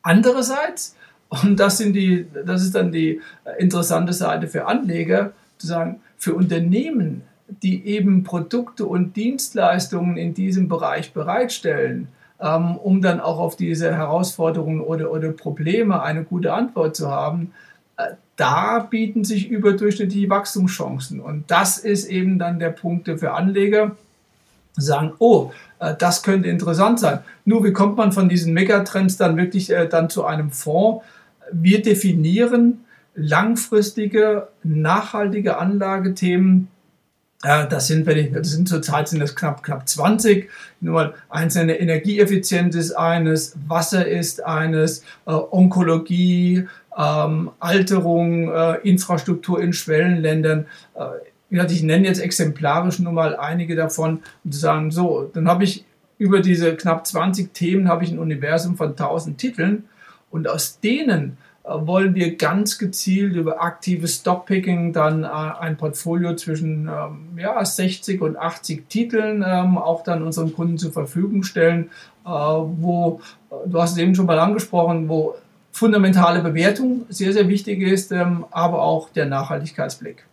Andererseits, 0.03 0.97
und 1.29 1.59
das 1.59 1.79
sind 1.79 1.95
die, 1.95 2.27
das 2.45 2.63
ist 2.63 2.75
dann 2.75 2.93
die 2.93 3.21
interessante 3.59 4.13
Seite 4.13 4.49
für 4.49 4.67
Anleger, 4.67 5.33
zu 5.57 5.69
sagen, 5.69 6.01
für 6.19 6.35
Unternehmen 6.35 7.23
die 7.63 7.87
eben 7.87 8.25
Produkte 8.25 8.87
und 8.87 9.17
Dienstleistungen 9.17 10.17
in 10.17 10.35
diesem 10.35 10.69
Bereich 10.69 11.13
bereitstellen, 11.13 12.09
ähm, 12.41 12.77
um 12.77 13.03
dann 13.03 13.21
auch 13.21 13.39
auf 13.39 13.57
diese 13.57 13.95
Herausforderungen 13.95 14.81
oder, 14.81 15.11
oder 15.11 15.31
Probleme 15.31 16.03
eine 16.03 16.25
gute 16.25 16.53
Antwort 16.53 16.97
zu 16.97 17.11
haben, 17.11 17.53
äh, 17.97 18.15
da 18.37 18.81
bieten 18.81 19.25
sich 19.25 19.49
überdurchschnittliche 19.49 20.31
Wachstumschancen. 20.31 21.21
Und 21.21 21.51
das 21.51 21.79
ist 21.79 22.07
eben 22.07 22.39
dann 22.39 22.59
der 22.59 22.71
Punkt 22.71 23.09
für 23.09 23.33
Anleger. 23.33 23.97
sagen, 24.75 25.13
oh, 25.19 25.53
äh, 25.81 25.95
das 25.99 26.23
könnte 26.23 26.49
interessant 26.49 26.99
sein. 26.99 27.19
Nur 27.45 27.65
wie 27.65 27.73
kommt 27.73 27.97
man 27.97 28.13
von 28.13 28.29
diesen 28.29 28.55
Megatrends 28.55 29.17
dann 29.17 29.37
wirklich 29.37 29.71
äh, 29.71 29.87
dann 29.87 30.09
zu 30.09 30.25
einem 30.25 30.51
Fonds? 30.51 31.05
Wir 31.53 31.83
definieren 31.83 32.85
langfristige, 33.15 34.49
nachhaltige 34.63 35.59
Anlagethemen. 35.59 36.69
Das 37.43 37.89
sind, 37.89 38.07
wenn 38.07 38.19
ich, 38.19 38.33
das 38.33 38.53
sind 38.53 38.69
zurzeit 38.69 39.09
sind 39.09 39.19
das 39.19 39.35
knapp, 39.35 39.65
knapp 39.65 39.89
20. 39.89 40.49
Nur 40.81 40.95
mal 40.95 41.15
einzelne 41.29 41.75
Energieeffizienz 41.81 42.77
ist 42.77 42.93
eines, 42.93 43.57
Wasser 43.67 44.07
ist 44.07 44.45
eines, 44.45 45.01
äh, 45.27 45.33
Onkologie, 45.33 46.69
ähm, 46.97 47.51
Alterung, 47.59 48.49
äh, 48.49 48.75
Infrastruktur 48.89 49.61
in 49.61 49.73
Schwellenländern. 49.73 50.67
Äh, 50.95 51.65
ich 51.67 51.83
nenne 51.83 52.07
jetzt 52.07 52.21
exemplarisch 52.21 53.01
nur 53.01 53.13
mal 53.13 53.35
einige 53.35 53.75
davon, 53.75 54.23
zu 54.49 54.59
sagen, 54.59 54.93
so, 54.93 55.29
dann 55.35 55.49
habe 55.49 55.65
ich 55.65 55.85
über 56.19 56.41
diese 56.41 56.77
knapp 56.77 57.05
20 57.09 57.53
Themen 57.53 57.89
habe 57.89 58.05
ich 58.05 58.13
ein 58.13 58.21
Universum 58.21 58.77
von 58.77 58.91
1000 58.91 59.37
Titeln 59.37 59.85
und 60.31 60.47
aus 60.47 60.79
denen 60.79 61.31
äh, 61.31 61.42
wollen 61.65 62.15
wir 62.15 62.37
ganz 62.37 62.79
gezielt 62.79 63.35
über 63.35 63.63
aktives 63.63 64.17
Stockpicking 64.17 64.93
dann 64.93 65.25
äh, 65.25 65.29
ein 65.29 65.77
Portfolio 65.77 66.35
zwischen 66.35 66.89
ähm, 66.89 67.39
ja, 67.39 67.65
60 67.65 68.21
und 68.21 68.37
80 68.37 68.89
Titeln 68.89 69.45
ähm, 69.47 69.79
auch 69.79 70.03
dann 70.03 70.23
unseren 70.23 70.53
Kunden 70.53 70.79
zur 70.79 70.93
Verfügung 70.93 71.45
stellen, 71.45 71.91
äh, 72.25 72.29
wo, 72.29 73.21
du 73.67 73.81
hast 73.81 73.93
es 73.93 73.99
eben 73.99 74.15
schon 74.15 74.27
mal 74.27 74.39
angesprochen, 74.41 75.09
wo 75.09 75.37
fundamentale 75.71 76.43
Bewertung 76.43 77.07
sehr, 77.09 77.33
sehr 77.33 77.49
wichtig 77.49 77.81
ist, 77.81 78.11
ähm, 78.11 78.45
aber 78.51 78.83
auch 78.83 79.11
der 79.11 79.27
Nachhaltigkeitsblick 79.27 80.25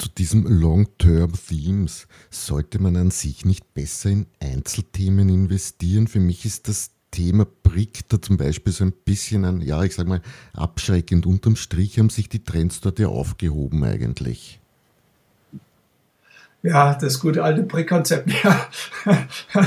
zu 0.00 0.08
diesem 0.08 0.46
Long-Term-Themes 0.46 2.08
sollte 2.30 2.78
man 2.78 2.96
an 2.96 3.10
sich 3.10 3.44
nicht 3.44 3.74
besser 3.74 4.08
in 4.08 4.26
Einzelthemen 4.40 5.28
investieren? 5.28 6.08
Für 6.08 6.20
mich 6.20 6.46
ist 6.46 6.68
das 6.68 6.92
Thema 7.10 7.44
BRIC 7.44 8.08
da 8.08 8.22
zum 8.22 8.36
Beispiel 8.36 8.72
so 8.72 8.84
ein 8.84 8.92
bisschen 8.92 9.44
an, 9.44 9.60
ja, 9.60 9.82
ich 9.82 9.94
sag 9.94 10.06
mal, 10.06 10.22
abschreckend. 10.52 11.26
Unterm 11.26 11.56
Strich 11.56 11.98
haben 11.98 12.10
sich 12.10 12.28
die 12.28 12.44
Trends 12.44 12.80
dort 12.80 12.98
ja 12.98 13.08
aufgehoben 13.08 13.82
eigentlich. 13.84 14.59
Ja, 16.62 16.92
das 16.92 17.20
gute 17.20 17.42
alte 17.42 17.62
Brick-Konzept, 17.62 18.30
ja, 18.44 18.66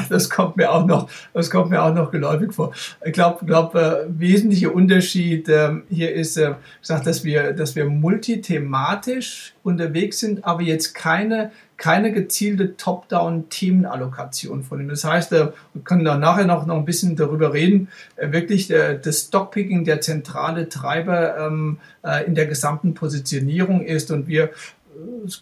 das 0.10 0.30
kommt 0.30 0.58
mir 0.58 0.72
auch 0.72 0.86
noch, 0.86 1.10
das 1.34 1.50
kommt 1.50 1.72
mir 1.72 1.82
auch 1.82 1.94
noch 1.94 2.12
geläufig 2.12 2.54
vor. 2.54 2.72
Ich 3.04 3.14
glaube, 3.14 3.44
glaub, 3.48 3.74
äh, 3.74 4.06
wesentlicher 4.10 4.76
Unterschied 4.76 5.50
äh, 5.50 5.72
hier 5.90 6.14
ist, 6.14 6.38
äh, 6.38 6.54
gesagt, 6.82 7.08
dass 7.08 7.24
wir, 7.24 7.54
dass 7.54 7.76
wir 7.76 7.86
multithematisch 7.86 9.56
unterwegs 9.64 10.20
sind, 10.20 10.46
aber 10.46 10.62
jetzt 10.62 10.94
keine, 10.94 11.52
keine 11.78 12.14
gezielte 12.14 12.78
Top-Down-Themenallokation 12.78 14.62
vornehmen. 14.62 14.90
Das 14.90 15.04
heißt, 15.04 15.32
äh, 15.34 15.48
wir 15.74 15.84
können 15.84 16.06
da 16.06 16.16
nachher 16.20 16.46
noch, 16.46 16.68
noch 16.68 16.78
ein 16.78 16.86
bisschen 16.86 17.16
darüber 17.16 17.54
reden, 17.54 17.88
äh, 18.18 18.32
wirklich 18.32 18.70
äh, 18.70 19.00
das 19.02 19.22
Stockpicking 19.22 19.84
der 19.84 20.00
zentrale 20.02 20.70
Treiber 20.70 21.38
ähm, 21.40 21.80
äh, 22.04 22.24
in 22.28 22.36
der 22.36 22.46
gesamten 22.46 22.94
Positionierung 22.94 23.82
ist 23.82 24.12
und 24.12 24.28
wir 24.28 24.52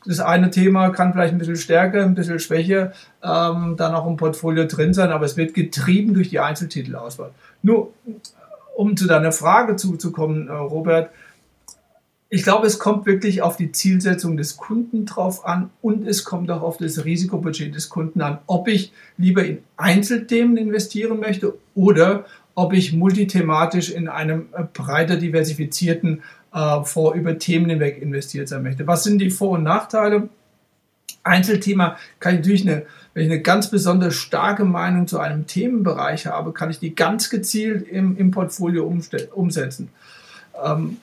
das 0.05 0.20
eine 0.20 0.50
Thema 0.51 0.89
kann 0.89 1.13
vielleicht 1.13 1.34
ein 1.34 1.38
bisschen 1.38 1.55
stärker, 1.55 2.03
ein 2.03 2.15
bisschen 2.15 2.39
schwächer 2.39 2.93
ähm, 3.24 3.75
dann 3.77 3.96
auch 3.96 4.08
im 4.08 4.17
Portfolio 4.17 4.65
drin 4.65 4.93
sein, 4.93 5.12
aber 5.12 5.25
es 5.25 5.38
wird 5.38 5.53
getrieben 5.53 6.13
durch 6.13 6.29
die 6.29 6.39
Einzeltitelauswahl. 6.39 7.31
Nur, 7.62 7.93
um 8.75 8.98
zu 8.98 9.08
deiner 9.08 9.31
Frage 9.31 9.75
zuzukommen, 9.75 10.48
äh, 10.48 10.53
Robert, 10.53 11.10
ich 12.34 12.43
glaube, 12.43 12.65
es 12.65 12.79
kommt 12.79 13.05
wirklich 13.05 13.41
auf 13.41 13.58
die 13.58 13.74
Zielsetzung 13.74 14.38
des 14.38 14.55
Kunden 14.55 15.05
drauf 15.05 15.46
an 15.46 15.70
und 15.81 16.08
es 16.08 16.24
kommt 16.24 16.50
auch 16.50 16.62
auf 16.62 16.77
das 16.77 17.03
Risikobudget 17.03 17.75
des 17.75 17.89
Kunden 17.89 18.22
an, 18.22 18.38
ob 18.48 18.70
ich 18.70 18.93
lieber 19.17 19.43
in 19.43 19.58
Einzelthemen 19.75 20.55
investieren 20.55 21.20
möchte 21.20 21.55
oder 21.75 22.24
ob 22.55 22.72
ich 22.72 22.93
multithematisch 22.93 23.91
in 23.91 24.08
einem 24.08 24.48
äh, 24.53 24.63
breiter 24.63 25.17
diversifizierten 25.17 26.22
äh, 26.53 26.84
vor 26.84 27.13
über 27.13 27.38
Themen 27.38 27.70
hinweg 27.70 28.01
investiert 28.01 28.50
sein 28.50 28.63
möchte. 28.63 28.88
Was 28.88 29.03
sind 29.03 29.20
die 29.20 29.31
Vor- 29.31 29.51
und 29.51 29.63
Nachteile? 29.63 30.29
Einzelthema 31.24 31.98
kann 32.20 32.34
ich 32.34 32.39
natürlich 32.39 32.67
eine, 32.67 32.84
wenn 33.13 33.25
ich 33.25 33.31
eine 33.31 33.41
ganz 33.41 33.70
besonders 33.70 34.15
starke 34.15 34.65
Meinung 34.65 35.08
zu 35.08 35.20
einem 35.20 35.46
Themenbereich 35.48 36.27
habe, 36.27 36.53
kann 36.53 36.72
ich 36.72 36.79
die 36.79 36.96
ganz 36.96 37.29
gezielt 37.29 37.88
im, 37.88 38.17
im 38.17 38.31
Portfolio 38.31 38.91
umsetzen. 39.34 39.89
Ähm, 40.63 40.98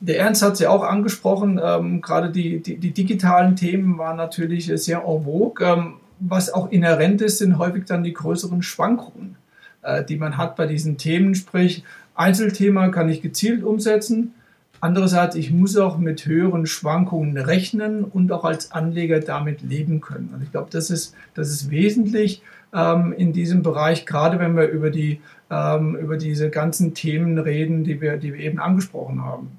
der 0.00 0.18
Ernst 0.18 0.42
hat 0.42 0.54
es 0.54 0.58
ja 0.58 0.70
auch 0.70 0.82
angesprochen, 0.82 1.60
ähm, 1.62 2.00
gerade 2.00 2.30
die, 2.30 2.60
die, 2.60 2.76
die, 2.76 2.90
digitalen 2.90 3.54
Themen 3.54 3.98
waren 3.98 4.16
natürlich 4.16 4.66
sehr 4.66 4.98
en 4.98 5.24
vogue. 5.24 5.64
Ähm, 5.64 5.94
was 6.18 6.52
auch 6.52 6.70
inhärent 6.70 7.20
ist, 7.20 7.38
sind 7.38 7.58
häufig 7.58 7.84
dann 7.84 8.02
die 8.02 8.12
größeren 8.12 8.62
Schwankungen, 8.62 9.36
äh, 9.82 10.04
die 10.04 10.16
man 10.16 10.36
hat 10.38 10.56
bei 10.56 10.66
diesen 10.66 10.98
Themen. 10.98 11.36
Sprich, 11.36 11.84
Einzelthema 12.14 12.88
kann 12.88 13.08
ich 13.08 13.22
gezielt 13.22 13.62
umsetzen, 13.62 14.34
Andererseits, 14.82 15.36
ich 15.36 15.52
muss 15.52 15.76
auch 15.76 15.96
mit 15.96 16.26
höheren 16.26 16.66
Schwankungen 16.66 17.38
rechnen 17.38 18.02
und 18.02 18.32
auch 18.32 18.42
als 18.42 18.72
Anleger 18.72 19.20
damit 19.20 19.62
leben 19.62 20.00
können. 20.00 20.30
Und 20.34 20.42
ich 20.42 20.50
glaube, 20.50 20.70
das 20.72 20.90
ist, 20.90 21.14
das 21.34 21.50
ist 21.50 21.70
wesentlich 21.70 22.42
ähm, 22.74 23.12
in 23.12 23.32
diesem 23.32 23.62
Bereich, 23.62 24.06
gerade 24.06 24.40
wenn 24.40 24.56
wir 24.56 24.66
über, 24.66 24.90
die, 24.90 25.20
ähm, 25.50 25.94
über 25.94 26.16
diese 26.16 26.50
ganzen 26.50 26.94
Themen 26.94 27.38
reden, 27.38 27.84
die 27.84 28.00
wir, 28.00 28.16
die 28.16 28.34
wir 28.34 28.40
eben 28.40 28.58
angesprochen 28.58 29.24
haben. 29.24 29.52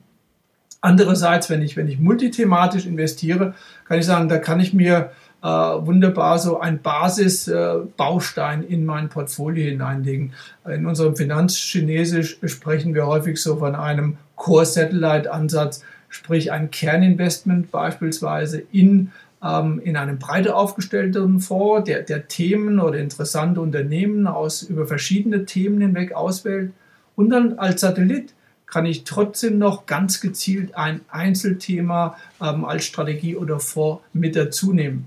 Andererseits, 0.82 1.50
wenn 1.50 1.62
ich, 1.62 1.78
wenn 1.78 1.88
ich 1.88 2.02
multithematisch 2.02 2.86
investiere, 2.86 3.54
kann 3.88 4.00
ich 4.00 4.06
sagen, 4.06 4.28
da 4.28 4.40
kann 4.40 4.60
ich 4.60 4.74
mir 4.74 5.12
äh, 5.42 5.48
wunderbar 5.48 6.38
so 6.38 6.60
ein 6.60 6.82
Basisbaustein 6.82 8.64
äh, 8.64 8.74
in 8.74 8.86
mein 8.86 9.08
Portfolio 9.08 9.64
hineinlegen. 9.64 10.34
In 10.68 10.86
unserem 10.86 11.16
Finanzchinesisch 11.16 12.40
sprechen 12.46 12.94
wir 12.94 13.08
häufig 13.08 13.42
so 13.42 13.56
von 13.56 13.76
einem 13.76 14.18
Core-Satellite-Ansatz, 14.36 15.84
sprich 16.10 16.52
ein 16.52 16.72
Kerninvestment 16.72 17.72
beispielsweise 17.72 18.64
in, 18.72 19.12
ähm, 19.44 19.82
in 19.84 19.98
einem 19.98 20.20
breiter 20.20 20.56
aufgestellten 20.56 21.40
Fonds, 21.40 21.86
der, 21.86 22.04
der 22.04 22.28
Themen 22.28 22.80
oder 22.80 23.00
interessante 23.00 23.62
Unternehmen 23.62 24.28
aus 24.28 24.62
über 24.62 24.86
verschiedene 24.86 25.46
Themen 25.46 25.82
hinweg 25.82 26.14
auswählt. 26.14 26.72
Und 27.16 27.30
dann 27.30 27.60
als 27.60 27.82
Satellit 27.82 28.34
kann 28.66 28.86
ich 28.88 29.04
trotzdem 29.04 29.60
noch 29.60 29.86
ganz 29.86 30.20
gezielt 30.20 30.76
ein 30.76 31.02
Einzelthema 31.10 32.18
ähm, 32.42 32.66
als 32.66 32.86
Strategie 32.86 33.36
oder 33.36 33.60
Fonds 33.60 34.02
mit 34.14 34.36
dazu 34.36 34.74
nehmen. 34.74 35.06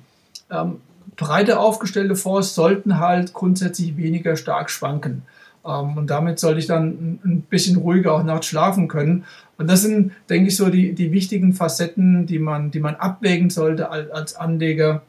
Ähm, 0.51 0.77
breiter 1.17 1.59
aufgestellte 1.59 2.15
Fonds 2.15 2.55
sollten 2.55 3.01
halt 3.01 3.33
grundsätzlich 3.33 3.97
weniger 3.97 4.37
stark 4.37 4.71
schwanken. 4.71 5.23
Ähm, 5.67 5.97
und 5.97 6.11
damit 6.11 6.39
sollte 6.39 6.61
ich 6.61 6.67
dann 6.67 7.19
ein 7.25 7.43
bisschen 7.49 7.77
ruhiger 7.77 8.15
auch 8.15 8.23
nachts 8.23 8.47
schlafen 8.47 8.89
können. 8.89 9.25
Und 9.59 9.69
das 9.69 9.83
sind, 9.83 10.13
denke 10.29 10.49
ich, 10.49 10.57
so 10.57 10.69
die, 10.69 10.93
die 10.93 11.13
wichtigen 11.13 11.55
Facetten, 11.55 12.27
die 12.27 12.39
man, 12.39 12.71
die 12.71 12.81
man 12.81 12.95
abwägen 12.95 13.51
sollte 13.51 13.91
als 13.91 14.37
Anleger 14.37 15.03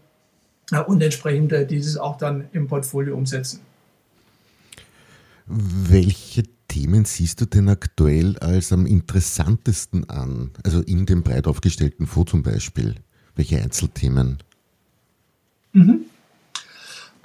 und 0.88 1.02
entsprechend 1.02 1.52
äh, 1.54 1.66
dieses 1.66 1.98
auch 1.98 2.18
dann 2.18 2.46
im 2.54 2.68
Portfolio 2.68 3.16
umsetzen. 3.16 3.62
Welche 5.46 6.44
Themen 6.68 7.06
siehst 7.06 7.40
du 7.40 7.46
denn 7.46 7.70
aktuell 7.70 8.38
als 8.40 8.74
am 8.74 8.86
interessantesten 8.86 10.10
an? 10.10 10.52
Also 10.64 10.82
in 10.82 11.06
dem 11.06 11.24
breit 11.24 11.48
aufgestellten 11.48 12.06
Fonds 12.06 12.32
zum 12.32 12.44
Beispiel. 12.44 12.96
Welche 13.36 13.62
Einzelthemen? 13.62 14.40
Mhm. 15.72 16.02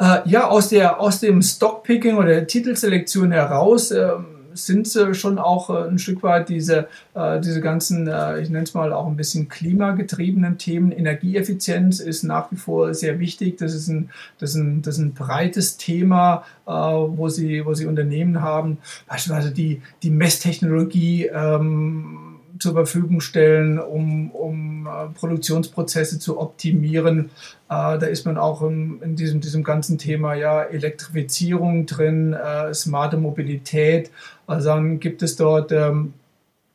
Äh, 0.02 0.28
ja, 0.28 0.48
aus, 0.48 0.70
der, 0.70 1.00
aus 1.00 1.20
dem 1.20 1.40
Stockpicking 1.42 2.16
oder 2.16 2.30
der 2.30 2.46
Titelselektion 2.48 3.30
heraus 3.30 3.92
äh, 3.92 4.10
sind 4.52 4.88
sie 4.88 5.14
schon 5.14 5.38
auch 5.38 5.70
äh, 5.70 5.88
ein 5.88 6.00
Stück 6.00 6.24
weit 6.24 6.48
diese, 6.48 6.88
äh, 7.14 7.40
diese 7.40 7.60
ganzen, 7.60 8.08
ich 8.42 8.50
nenne 8.50 8.64
es 8.64 8.74
mal 8.74 8.92
auch 8.92 9.06
ein 9.06 9.14
bisschen 9.14 9.48
klimagetriebenen 9.48 10.58
Themen. 10.58 10.90
Energieeffizienz 10.90 12.00
ist 12.00 12.24
nach 12.24 12.50
wie 12.50 12.56
vor 12.56 12.92
sehr 12.94 13.20
wichtig. 13.20 13.58
Das 13.58 13.74
ist 13.74 13.86
ein, 13.86 14.10
das 14.40 14.50
ist 14.50 14.56
ein, 14.56 14.82
das 14.82 14.96
ist 14.96 15.02
ein 15.04 15.14
breites 15.14 15.76
Thema, 15.76 16.42
wo, 16.66 17.28
sie, 17.28 17.64
wo 17.64 17.74
sie 17.74 17.86
Unternehmen 17.86 18.42
haben. 18.42 18.78
Beispielsweise 19.06 19.52
die, 19.52 19.82
die 20.02 20.10
Messtechnologie. 20.10 21.26
Ähm, 21.26 22.31
zur 22.62 22.72
Verfügung 22.72 23.20
stellen, 23.20 23.78
um, 23.78 24.30
um 24.30 24.86
äh, 24.86 25.08
Produktionsprozesse 25.18 26.18
zu 26.18 26.40
optimieren. 26.40 27.30
Äh, 27.68 27.98
da 27.98 28.06
ist 28.06 28.24
man 28.24 28.38
auch 28.38 28.62
in, 28.62 29.16
diesem, 29.16 29.40
diesem 29.40 29.64
ganzen 29.64 29.98
Thema 29.98 30.34
ja 30.34 30.62
Elektrifizierung 30.62 31.86
drin, 31.86 32.32
äh, 32.32 32.72
smarte 32.72 33.16
Mobilität. 33.16 34.10
Also 34.46 34.68
dann 34.68 35.00
gibt 35.00 35.22
es 35.22 35.36
dort 35.36 35.72
ähm, 35.72 36.14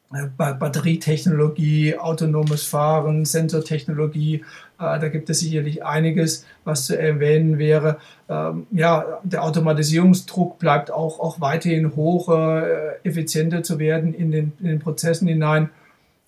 Batterietechnologie, 0.10 1.98
autonomes 1.98 2.64
Fahren, 2.64 3.26
Sensortechnologie. 3.26 4.36
Äh, 4.80 5.00
da 5.00 5.10
gibt 5.10 5.30
es 5.30 5.40
sicherlich 5.40 5.84
einiges, 5.84 6.46
was 6.64 6.86
zu 6.86 6.98
erwähnen 6.98 7.58
wäre. 7.58 7.98
Ähm, 8.30 8.68
ja, 8.72 9.20
der 9.24 9.44
Automatisierungsdruck 9.44 10.60
bleibt 10.60 10.92
auch, 10.92 11.20
auch 11.20 11.42
weiterhin 11.42 11.96
hoch, 11.96 12.30
äh, 12.30 12.96
effizienter 13.04 13.64
zu 13.64 13.80
werden 13.80 14.14
in 14.14 14.32
den, 14.32 14.54
in 14.60 14.68
den 14.68 14.80
Prozessen 14.80 15.28
hinein. 15.28 15.70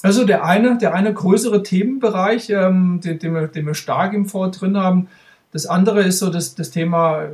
Also 0.01 0.25
der 0.25 0.43
eine, 0.45 0.77
der 0.77 0.93
eine 0.93 1.13
größere 1.13 1.63
Themenbereich, 1.63 2.49
ähm, 2.49 2.99
den, 3.03 3.19
den, 3.19 3.33
wir, 3.33 3.47
den 3.47 3.65
wir 3.65 3.75
stark 3.75 4.13
im 4.13 4.25
Vor 4.25 4.51
drin 4.51 4.77
haben, 4.77 5.07
Das 5.51 5.65
andere 5.65 6.03
ist 6.03 6.19
so 6.19 6.29
das, 6.29 6.55
das 6.55 6.69
Thema 6.69 7.29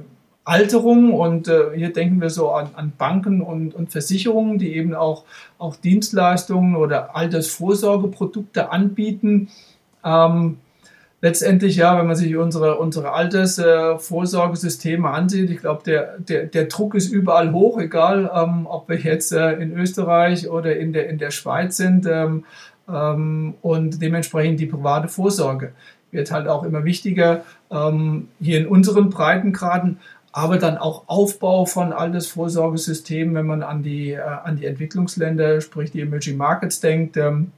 Alterung 0.46 1.12
und 1.14 1.48
äh, 1.48 1.76
hier 1.76 1.92
denken 1.92 2.22
wir 2.22 2.30
so 2.30 2.52
an, 2.52 2.70
an 2.76 2.94
Banken 2.98 3.42
und, 3.42 3.74
und 3.74 3.92
Versicherungen, 3.92 4.60
die 4.60 4.76
eben 4.76 4.94
auch, 4.94 5.26
auch 5.58 5.76
Dienstleistungen 5.76 6.76
oder 6.76 7.16
Altersvorsorgeprodukte 7.16 8.72
anbieten. 8.72 9.50
Ähm, 10.04 10.60
letztendlich, 11.22 11.78
ja, 11.78 11.98
wenn 11.98 12.06
man 12.06 12.16
sich 12.16 12.36
unsere, 12.38 12.78
unsere 12.78 13.12
Altersvorsorgesysteme 13.12 15.08
äh, 15.08 15.12
ansieht, 15.12 15.50
ich 15.50 15.62
glaube, 15.62 15.82
der, 15.84 16.20
der, 16.20 16.46
der 16.46 16.66
Druck 16.66 16.94
ist 16.94 17.12
überall 17.12 17.52
hoch, 17.52 17.80
egal 17.80 18.30
ähm, 18.32 18.68
ob 18.68 18.88
wir 18.88 18.98
jetzt 18.98 19.32
äh, 19.32 19.54
in 19.54 19.76
Österreich 19.76 20.48
oder 20.48 20.78
in 20.78 20.94
der, 20.94 21.10
in 21.10 21.18
der 21.18 21.32
Schweiz 21.32 21.78
sind. 21.78 22.06
Ähm, 22.06 22.46
ähm, 22.88 23.56
und 23.64 24.00
dementsprechend 24.00 24.60
die 24.60 24.68
private 24.68 25.08
Vorsorge 25.08 25.72
wird 26.12 26.32
halt 26.32 26.48
auch 26.48 26.64
immer 26.64 26.84
wichtiger. 26.86 27.44
Ähm, 27.72 28.30
hier 28.40 28.60
in 28.60 28.68
unseren 28.68 29.10
Breitengraden 29.10 29.98
aber 30.36 30.58
dann 30.58 30.78
auch 30.78 31.04
Aufbau 31.08 31.66
von 31.66 31.94
Altersvorsorgesystemen, 31.94 33.34
wenn 33.36 33.46
man 33.46 33.64
an 33.64 33.84
die, 33.84 34.12
äh, 34.12 34.20
an 34.20 34.58
die 34.58 34.66
Entwicklungsländer, 34.66 35.62
sprich 35.62 35.92
die 35.92 36.02
Emerging 36.02 36.36
Markets 36.36 36.82
denkt. 36.82 37.16
Ähm, 37.16 37.54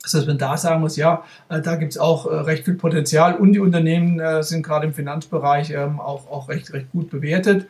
dass 0.00 0.24
man 0.24 0.38
da 0.38 0.56
sagen 0.56 0.80
muss, 0.80 0.96
ja, 0.96 1.24
äh, 1.48 1.60
da 1.60 1.74
gibt 1.74 1.92
es 1.92 1.98
auch 1.98 2.26
äh, 2.26 2.34
recht 2.36 2.66
viel 2.66 2.74
Potenzial 2.74 3.34
und 3.34 3.52
die 3.52 3.58
Unternehmen 3.58 4.20
äh, 4.20 4.44
sind 4.44 4.62
gerade 4.62 4.86
im 4.86 4.94
Finanzbereich 4.94 5.70
ähm, 5.70 5.98
auch, 5.98 6.30
auch 6.30 6.48
recht, 6.48 6.72
recht 6.72 6.92
gut 6.92 7.10
bewertet, 7.10 7.66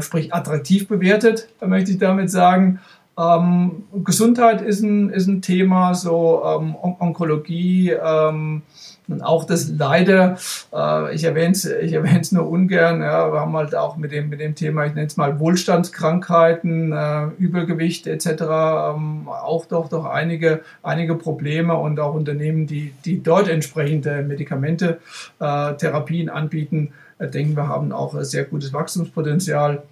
sprich 0.00 0.34
attraktiv 0.34 0.88
bewertet, 0.88 1.48
möchte 1.64 1.90
ich 1.90 1.98
damit 1.98 2.30
sagen. 2.30 2.80
Ähm, 3.18 3.84
Gesundheit 4.04 4.60
ist 4.60 4.82
ein, 4.82 5.10
ist 5.10 5.26
ein 5.26 5.40
Thema, 5.40 5.94
so 5.94 6.42
ähm, 6.44 6.74
On 6.82 6.96
Onkologie, 6.98 7.90
ähm, 7.90 8.62
und 9.06 9.22
auch 9.22 9.44
das 9.44 9.68
leider, 9.68 10.38
äh, 10.72 11.14
ich 11.14 11.24
erwähne 11.24 11.52
es 11.52 11.66
ich 11.66 11.92
erwähne's 11.92 12.32
nur 12.32 12.48
ungern, 12.48 13.02
ja, 13.02 13.30
wir 13.30 13.40
haben 13.40 13.54
halt 13.54 13.74
auch 13.74 13.96
mit 13.96 14.12
dem, 14.12 14.30
mit 14.30 14.40
dem 14.40 14.54
Thema, 14.54 14.86
ich 14.86 14.94
nenne 14.94 15.06
es 15.06 15.16
mal 15.16 15.38
Wohlstandskrankheiten, 15.38 16.92
äh, 16.92 17.26
Übergewicht 17.38 18.06
etc. 18.06 18.26
Ähm, 18.26 19.28
auch 19.28 19.66
doch, 19.66 19.88
doch 19.90 20.06
einige, 20.06 20.62
einige 20.82 21.16
Probleme 21.16 21.74
und 21.74 22.00
auch 22.00 22.14
Unternehmen, 22.14 22.66
die, 22.66 22.94
die 23.04 23.22
dort 23.22 23.48
entsprechende 23.48 24.22
Medikamente, 24.22 25.00
äh, 25.38 25.74
Therapien 25.74 26.30
anbieten, 26.30 26.92
äh, 27.18 27.28
denken 27.28 27.56
wir 27.56 27.68
haben 27.68 27.92
auch 27.92 28.18
sehr 28.22 28.44
gutes 28.44 28.72
Wachstumspotenzial. 28.72 29.82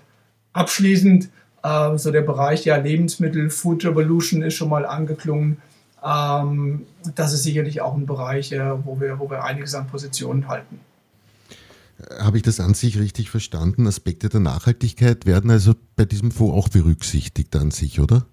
Abschließend, 0.54 1.28
äh, 1.62 1.97
so 1.97 2.11
der 2.11 2.23
Bereich 2.23 2.64
ja 2.64 2.76
Lebensmittel, 2.76 3.50
Food 3.50 3.85
Revolution 3.85 4.42
ist 4.42 4.54
schon 4.54 4.69
mal 4.69 4.85
angeklungen. 4.87 5.59
Ähm, 6.04 6.87
das 7.14 7.33
ist 7.33 7.45
sicherlich 7.45 7.81
auch 7.81 7.95
ein 7.95 8.07
Bereich, 8.07 8.52
äh, 8.52 8.85
wo, 8.85 9.00
wir, 9.00 9.19
wo 9.19 9.31
wir 9.31 9.45
einiges 9.45 9.75
an 9.75 9.87
Positionen 9.87 10.49
halten. 10.49 10.81
Habe 12.19 12.37
ich 12.37 12.42
das 12.42 12.59
an 12.59 12.75
sich 12.75 12.99
richtig 12.99 13.31
verstanden? 13.31 13.87
Aspekte 13.87 14.28
der 14.28 14.40
Nachhaltigkeit 14.40 15.25
werden 15.25 15.50
also 15.50 15.75
bei 15.95 16.04
diesem 16.04 16.33
Fonds 16.33 16.57
auch 16.57 16.69
berücksichtigt 16.69 17.54
an 17.54 17.71
sich, 17.71 18.00
oder? 18.00 18.26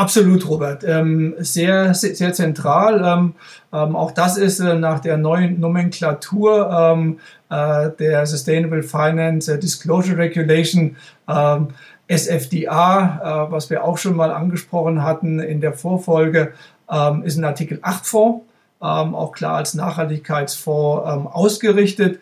Absolut, 0.00 0.48
Robert. 0.48 0.82
Ähm, 0.82 1.34
sehr, 1.40 1.92
sehr, 1.92 2.14
sehr, 2.14 2.32
zentral. 2.32 3.04
Ähm, 3.04 3.34
ähm, 3.70 3.94
auch 3.94 4.12
das 4.12 4.38
ist 4.38 4.58
äh, 4.58 4.74
nach 4.74 5.00
der 5.00 5.18
neuen 5.18 5.60
Nomenklatur 5.60 6.70
ähm, 6.70 7.18
äh, 7.50 7.90
der 7.98 8.24
Sustainable 8.24 8.82
Finance 8.82 9.58
Disclosure 9.58 10.16
Regulation 10.16 10.96
ähm, 11.28 11.68
SFDA, 12.08 13.48
äh, 13.48 13.52
was 13.52 13.68
wir 13.68 13.84
auch 13.84 13.98
schon 13.98 14.16
mal 14.16 14.32
angesprochen 14.32 15.02
hatten 15.02 15.38
in 15.38 15.60
der 15.60 15.74
Vorfolge, 15.74 16.54
ähm, 16.90 17.22
ist 17.22 17.36
ein 17.36 17.44
Artikel 17.44 17.78
8 17.82 18.06
Fonds, 18.06 18.46
auch 18.78 19.32
klar 19.32 19.56
als 19.56 19.74
Nachhaltigkeitsfonds 19.74 21.30
ausgerichtet. 21.30 22.20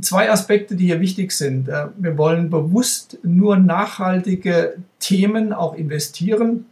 Zwei 0.00 0.30
Aspekte, 0.30 0.76
die 0.76 0.86
hier 0.86 1.00
wichtig 1.00 1.32
sind. 1.32 1.68
Äh, 1.68 1.86
wir 1.96 2.16
wollen 2.16 2.48
bewusst 2.48 3.18
nur 3.24 3.56
nachhaltige 3.56 4.76
Themen 5.00 5.52
auch 5.52 5.74
investieren. 5.74 6.66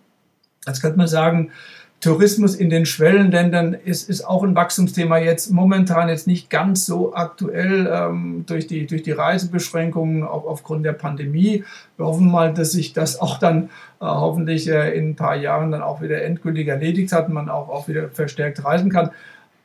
Jetzt 0.67 0.83
könnte 0.83 0.99
man 0.99 1.09
sagen, 1.09 1.53
Tourismus 2.01 2.55
in 2.55 2.69
den 2.69 2.85
Schwellenländern 2.85 3.73
ist, 3.73 4.11
ist 4.11 4.23
auch 4.23 4.43
ein 4.43 4.55
Wachstumsthema 4.55 5.17
jetzt 5.19 5.50
momentan 5.50 6.11
jetzt 6.11 6.26
nicht 6.26 6.50
ganz 6.50 6.85
so 6.85 7.15
aktuell 7.15 7.91
ähm, 7.91 8.45
durch, 8.47 8.67
die, 8.67 8.87
durch 8.87 9.02
die 9.02 9.13
Reisebeschränkungen 9.13 10.23
auch 10.23 10.45
aufgrund 10.45 10.85
der 10.85 10.93
Pandemie. 10.93 11.65
Wir 11.97 12.07
hoffen 12.07 12.31
mal, 12.31 12.52
dass 12.52 12.73
sich 12.73 12.93
das 12.93 13.19
auch 13.19 13.39
dann 13.39 13.65
äh, 13.65 14.05
hoffentlich 14.05 14.69
äh, 14.69 14.91
in 14.91 15.11
ein 15.11 15.17
paar 15.17 15.37
Jahren 15.37 15.71
dann 15.71 15.83
auch 15.83 16.02
wieder 16.02 16.23
endgültig 16.23 16.69
erledigt 16.69 17.13
hat 17.13 17.29
und 17.29 17.35
man 17.35 17.49
auch, 17.49 17.71
auch 17.71 17.89
wieder 17.89 18.11
verstärkt 18.11 18.63
reisen 18.63 18.91
kann. 18.91 19.11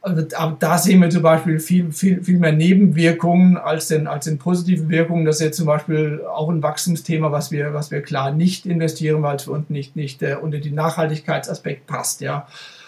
Also 0.03 0.23
da 0.59 0.77
sehen 0.79 0.99
wir 0.99 1.11
zum 1.11 1.21
Beispiel 1.21 1.59
viel, 1.59 1.91
viel, 1.91 2.23
viel 2.23 2.39
mehr 2.39 2.51
Nebenwirkungen 2.51 3.57
als 3.57 3.87
den, 3.87 4.07
als 4.07 4.25
den 4.25 4.39
positiven 4.39 4.89
Wirkungen. 4.89 5.25
Das 5.25 5.35
ist 5.35 5.45
jetzt 5.45 5.57
zum 5.57 5.67
Beispiel 5.67 6.23
auch 6.25 6.49
ein 6.49 6.63
Wachstumsthema, 6.63 7.31
was 7.31 7.51
wir, 7.51 7.75
was 7.75 7.91
wir 7.91 8.01
klar 8.01 8.31
nicht 8.31 8.65
investieren, 8.65 9.21
weil 9.21 9.35
es 9.35 9.43
für 9.43 9.51
uns 9.51 9.69
nicht, 9.69 9.95
nicht 9.95 10.23
äh, 10.23 10.37
unter 10.41 10.57
den 10.57 10.73
Nachhaltigkeitsaspekt 10.73 11.85
passt. 11.85 12.21
Ja. 12.21 12.47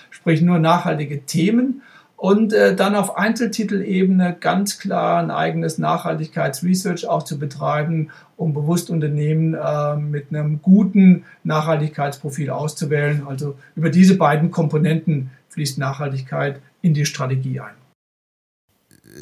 Sprich 0.10 0.42
nur 0.42 0.58
nachhaltige 0.58 1.24
Themen 1.24 1.84
und 2.24 2.54
äh, 2.54 2.74
dann 2.74 2.96
auf 2.96 3.18
Einzeltitelebene 3.18 4.38
ganz 4.40 4.80
klar 4.80 5.22
ein 5.22 5.30
eigenes 5.30 5.78
Nachhaltigkeitsresearch 5.78 7.06
auch 7.06 7.24
zu 7.24 7.38
betreiben, 7.38 8.12
um 8.38 8.54
bewusst 8.54 8.90
Unternehmen 8.90 9.56
äh, 9.56 9.98
mit 9.98 10.30
einem 10.30 10.62
guten 10.62 11.26
Nachhaltigkeitsprofil 11.44 12.50
auszuwählen. 12.50 13.28
Also 13.28 13.60
über 13.76 13.90
diese 13.90 14.16
beiden 14.16 14.52
Komponenten 14.52 15.32
fließt 15.50 15.78
Nachhaltigkeit 15.80 16.62
in 16.82 16.94
die 16.94 17.06
Strategie 17.06 17.60
ein. 17.60 17.76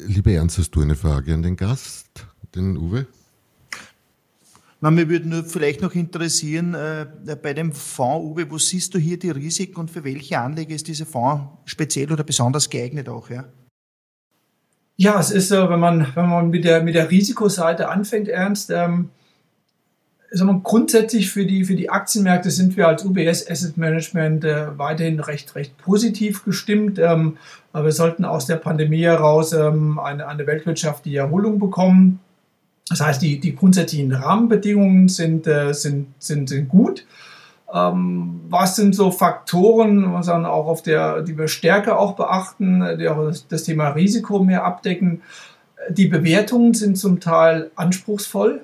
Lieber 0.06 0.30
Ernst, 0.30 0.58
hast 0.58 0.70
du 0.70 0.82
eine 0.82 0.94
Frage 0.94 1.34
an 1.34 1.42
den 1.42 1.56
Gast, 1.56 2.28
den 2.54 2.76
Uwe? 2.76 3.08
Na, 4.82 4.90
mir 4.90 5.08
würde 5.08 5.28
nur 5.28 5.44
vielleicht 5.44 5.80
noch 5.80 5.94
interessieren, 5.94 6.74
äh, 6.74 7.06
bei 7.40 7.54
dem 7.54 7.70
Fonds, 7.70 8.26
Uwe, 8.26 8.50
wo 8.50 8.58
siehst 8.58 8.92
du 8.92 8.98
hier 8.98 9.16
die 9.16 9.30
Risiken 9.30 9.78
und 9.78 9.92
für 9.92 10.02
welche 10.02 10.40
Anleger 10.40 10.74
ist 10.74 10.88
dieser 10.88 11.06
Fonds 11.06 11.44
speziell 11.66 12.12
oder 12.12 12.24
besonders 12.24 12.68
geeignet 12.68 13.08
auch? 13.08 13.30
Ja? 13.30 13.44
Ja, 14.96 15.20
es 15.20 15.30
ist 15.30 15.50
so, 15.50 15.70
wenn 15.70 15.78
man, 15.78 16.08
wenn 16.16 16.28
man 16.28 16.50
mit 16.50 16.64
der, 16.64 16.82
mit 16.82 16.96
der 16.96 17.12
Risikoseite 17.12 17.90
anfängt, 17.90 18.26
Ernst, 18.26 18.70
ähm, 18.70 19.10
wir, 20.32 20.60
grundsätzlich 20.64 21.30
für 21.30 21.46
die, 21.46 21.64
für 21.64 21.76
die 21.76 21.88
Aktienmärkte 21.88 22.50
sind 22.50 22.76
wir 22.76 22.88
als 22.88 23.04
UBS 23.04 23.48
Asset 23.48 23.76
Management 23.76 24.44
äh, 24.44 24.76
weiterhin 24.78 25.20
recht, 25.20 25.54
recht 25.54 25.78
positiv 25.78 26.44
gestimmt. 26.44 26.98
Ähm, 26.98 27.36
aber 27.72 27.84
wir 27.84 27.92
sollten 27.92 28.24
aus 28.24 28.46
der 28.46 28.56
Pandemie 28.56 29.02
heraus 29.02 29.52
ähm, 29.52 30.00
eine, 30.00 30.26
eine 30.26 30.44
weltwirtschaftliche 30.44 31.18
Erholung 31.18 31.60
bekommen. 31.60 32.18
Das 32.88 33.00
heißt, 33.00 33.22
die, 33.22 33.40
die 33.40 33.54
grundsätzlichen 33.54 34.12
Rahmenbedingungen 34.12 35.08
sind, 35.08 35.46
äh, 35.46 35.72
sind, 35.72 36.08
sind, 36.18 36.48
sind 36.48 36.68
gut. 36.68 37.06
Ähm, 37.72 38.40
was 38.48 38.76
sind 38.76 38.94
so 38.94 39.10
Faktoren, 39.10 40.12
was 40.12 40.26
dann 40.26 40.44
auch 40.44 40.66
auf 40.66 40.82
der, 40.82 41.22
die 41.22 41.38
wir 41.38 41.48
stärker 41.48 41.98
auch 41.98 42.16
beachten, 42.16 42.98
die 42.98 43.08
auch 43.08 43.24
das, 43.24 43.46
das 43.48 43.64
Thema 43.64 43.90
Risiko 43.90 44.42
mehr 44.42 44.64
abdecken? 44.64 45.22
Die 45.88 46.06
Bewertungen 46.06 46.74
sind 46.74 46.98
zum 46.98 47.18
Teil 47.20 47.70
anspruchsvoll. 47.74 48.62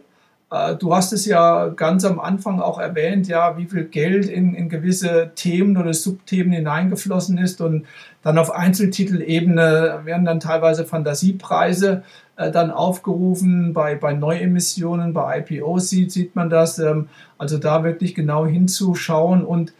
Äh, 0.50 0.76
du 0.76 0.94
hast 0.94 1.12
es 1.12 1.26
ja 1.26 1.68
ganz 1.68 2.04
am 2.04 2.18
Anfang 2.20 2.60
auch 2.60 2.78
erwähnt, 2.78 3.28
ja, 3.28 3.56
wie 3.58 3.66
viel 3.66 3.84
Geld 3.84 4.26
in, 4.26 4.54
in 4.54 4.68
gewisse 4.68 5.32
Themen 5.34 5.76
oder 5.76 5.92
Subthemen 5.92 6.52
hineingeflossen 6.52 7.38
ist 7.38 7.60
und 7.60 7.86
dann 8.22 8.38
auf 8.38 8.50
Einzeltitelebene 8.50 10.00
werden 10.04 10.24
dann 10.24 10.40
teilweise 10.40 10.84
Fantasiepreise 10.84 12.02
äh, 12.36 12.50
dann 12.50 12.70
aufgerufen. 12.70 13.72
Bei, 13.72 13.94
bei 13.94 14.12
Neuemissionen, 14.14 15.12
bei 15.12 15.44
IPOs 15.46 15.90
sieht, 15.90 16.12
sieht 16.12 16.34
man 16.34 16.50
das. 16.50 16.78
Ähm, 16.78 17.08
also 17.36 17.58
da 17.58 17.84
wirklich 17.84 18.14
genau 18.14 18.46
hinzuschauen 18.46 19.44
und 19.44 19.72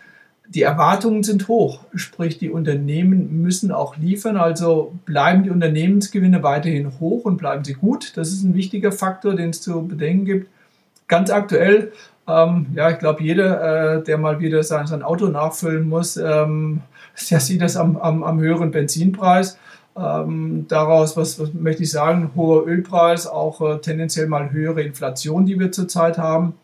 die 0.50 0.62
Erwartungen 0.62 1.22
sind 1.24 1.46
hoch, 1.48 1.80
sprich 1.94 2.38
die 2.38 2.48
Unternehmen 2.48 3.42
müssen 3.42 3.70
auch 3.70 3.98
liefern, 3.98 4.38
also 4.38 4.94
bleiben 5.04 5.42
die 5.42 5.50
Unternehmensgewinne 5.50 6.42
weiterhin 6.42 6.98
hoch 7.00 7.26
und 7.26 7.36
bleiben 7.36 7.64
sie 7.64 7.74
gut. 7.74 8.16
Das 8.16 8.28
ist 8.28 8.44
ein 8.44 8.54
wichtiger 8.54 8.90
Faktor, 8.90 9.34
den 9.34 9.50
es 9.50 9.60
zu 9.60 9.86
bedenken 9.86 10.24
gibt 10.24 10.48
ganz 11.08 11.30
aktuell, 11.30 11.92
ähm, 12.28 12.66
ja, 12.74 12.90
ich 12.90 12.98
glaube, 12.98 13.22
jeder, 13.22 13.96
äh, 13.96 14.04
der 14.04 14.18
mal 14.18 14.38
wieder 14.38 14.62
sein, 14.62 14.86
sein 14.86 15.02
Auto 15.02 15.26
nachfüllen 15.26 15.88
muss, 15.88 16.16
ähm, 16.18 16.82
der 17.30 17.40
sieht 17.40 17.62
das 17.62 17.76
am, 17.76 17.96
am, 17.96 18.22
am 18.22 18.38
höheren 18.38 18.70
Benzinpreis. 18.70 19.58
Ähm, 19.96 20.66
daraus, 20.68 21.16
was, 21.16 21.40
was, 21.40 21.54
möchte 21.54 21.82
ich 21.82 21.90
sagen, 21.90 22.30
hoher 22.36 22.66
Ölpreis, 22.66 23.26
auch 23.26 23.60
äh, 23.62 23.78
tendenziell 23.78 24.28
mal 24.28 24.52
höhere 24.52 24.82
Inflation, 24.82 25.46
die 25.46 25.58
wir 25.58 25.72
zurzeit 25.72 26.18
haben. 26.18 26.54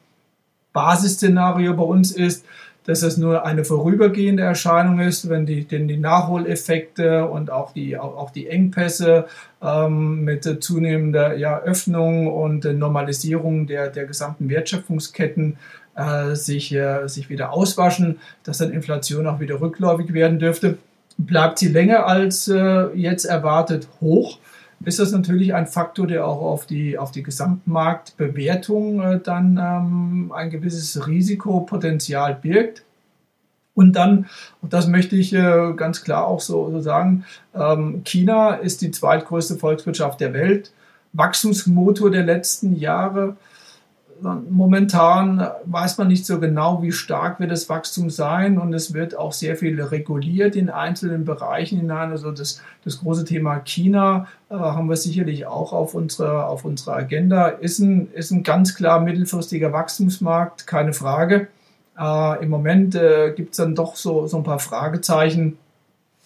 Basisszenario 0.72 1.74
bei 1.74 1.82
uns 1.82 2.12
ist, 2.12 2.44
dass 2.86 3.02
es 3.02 3.16
nur 3.16 3.44
eine 3.46 3.64
vorübergehende 3.64 4.42
Erscheinung 4.42 5.00
ist, 5.00 5.28
wenn 5.28 5.46
die, 5.46 5.64
denn 5.64 5.88
die 5.88 5.96
Nachholeffekte 5.96 7.26
und 7.26 7.50
auch 7.50 7.72
die, 7.72 7.98
auch, 7.98 8.30
die 8.30 8.48
Engpässe 8.48 9.26
ähm, 9.62 10.24
mit 10.24 10.62
zunehmender 10.62 11.36
ja, 11.36 11.60
Öffnung 11.60 12.26
und 12.26 12.64
Normalisierung 12.64 13.66
der, 13.66 13.88
der 13.88 14.04
gesamten 14.04 14.48
Wertschöpfungsketten 14.50 15.56
äh, 15.96 16.34
sich, 16.34 16.74
äh, 16.74 17.06
sich 17.06 17.30
wieder 17.30 17.52
auswaschen, 17.52 18.18
dass 18.42 18.58
dann 18.58 18.70
Inflation 18.70 19.26
auch 19.26 19.40
wieder 19.40 19.60
rückläufig 19.60 20.12
werden 20.12 20.38
dürfte. 20.38 20.78
Bleibt 21.16 21.58
sie 21.58 21.68
länger 21.68 22.06
als 22.06 22.48
äh, 22.48 22.88
jetzt 22.94 23.24
erwartet 23.24 23.88
hoch, 24.00 24.38
ist 24.84 24.98
das 24.98 25.12
natürlich 25.12 25.54
ein 25.54 25.66
Faktor, 25.66 26.06
der 26.06 26.26
auch 26.26 26.40
auf 26.40 26.66
die, 26.66 26.98
auf 26.98 27.10
die 27.10 27.22
Gesamtmarktbewertung 27.22 29.00
äh, 29.00 29.20
dann 29.20 29.58
ähm, 29.60 30.32
ein 30.32 30.50
gewisses 30.50 31.06
Risikopotenzial 31.06 32.34
birgt. 32.34 32.84
Und 33.74 33.94
dann, 33.94 34.26
und 34.62 34.72
das 34.72 34.86
möchte 34.86 35.16
ich 35.16 35.32
äh, 35.32 35.72
ganz 35.76 36.04
klar 36.04 36.26
auch 36.26 36.40
so, 36.40 36.70
so 36.70 36.80
sagen, 36.80 37.24
ähm, 37.54 38.02
China 38.04 38.54
ist 38.54 38.82
die 38.82 38.90
zweitgrößte 38.90 39.56
Volkswirtschaft 39.56 40.20
der 40.20 40.32
Welt, 40.32 40.72
Wachstumsmotor 41.12 42.10
der 42.10 42.24
letzten 42.24 42.76
Jahre. 42.76 43.36
Momentan 44.20 45.46
weiß 45.64 45.98
man 45.98 46.08
nicht 46.08 46.24
so 46.24 46.40
genau, 46.40 46.82
wie 46.82 46.92
stark 46.92 47.40
wird 47.40 47.50
das 47.50 47.68
Wachstum 47.68 48.10
sein 48.10 48.58
und 48.58 48.72
es 48.72 48.94
wird 48.94 49.16
auch 49.16 49.32
sehr 49.32 49.56
viel 49.56 49.80
reguliert 49.82 50.56
in 50.56 50.70
einzelnen 50.70 51.24
Bereichen 51.24 51.78
hinein. 51.78 52.10
Also 52.10 52.30
das, 52.30 52.62
das 52.84 53.00
große 53.00 53.24
Thema 53.24 53.60
China 53.60 54.26
äh, 54.48 54.54
haben 54.54 54.88
wir 54.88 54.96
sicherlich 54.96 55.46
auch 55.46 55.72
auf 55.72 55.94
unserer, 55.94 56.48
auf 56.48 56.64
unserer 56.64 56.96
Agenda. 56.96 57.48
Ist 57.48 57.80
ein, 57.80 58.12
ist 58.12 58.30
ein 58.30 58.42
ganz 58.42 58.74
klar 58.74 59.00
mittelfristiger 59.00 59.72
Wachstumsmarkt, 59.72 60.66
keine 60.66 60.92
Frage. 60.92 61.48
Äh, 61.98 62.42
Im 62.42 62.50
Moment 62.50 62.94
äh, 62.94 63.32
gibt 63.36 63.52
es 63.52 63.56
dann 63.58 63.74
doch 63.74 63.96
so, 63.96 64.26
so 64.26 64.38
ein 64.38 64.44
paar 64.44 64.58
Fragezeichen. 64.58 65.58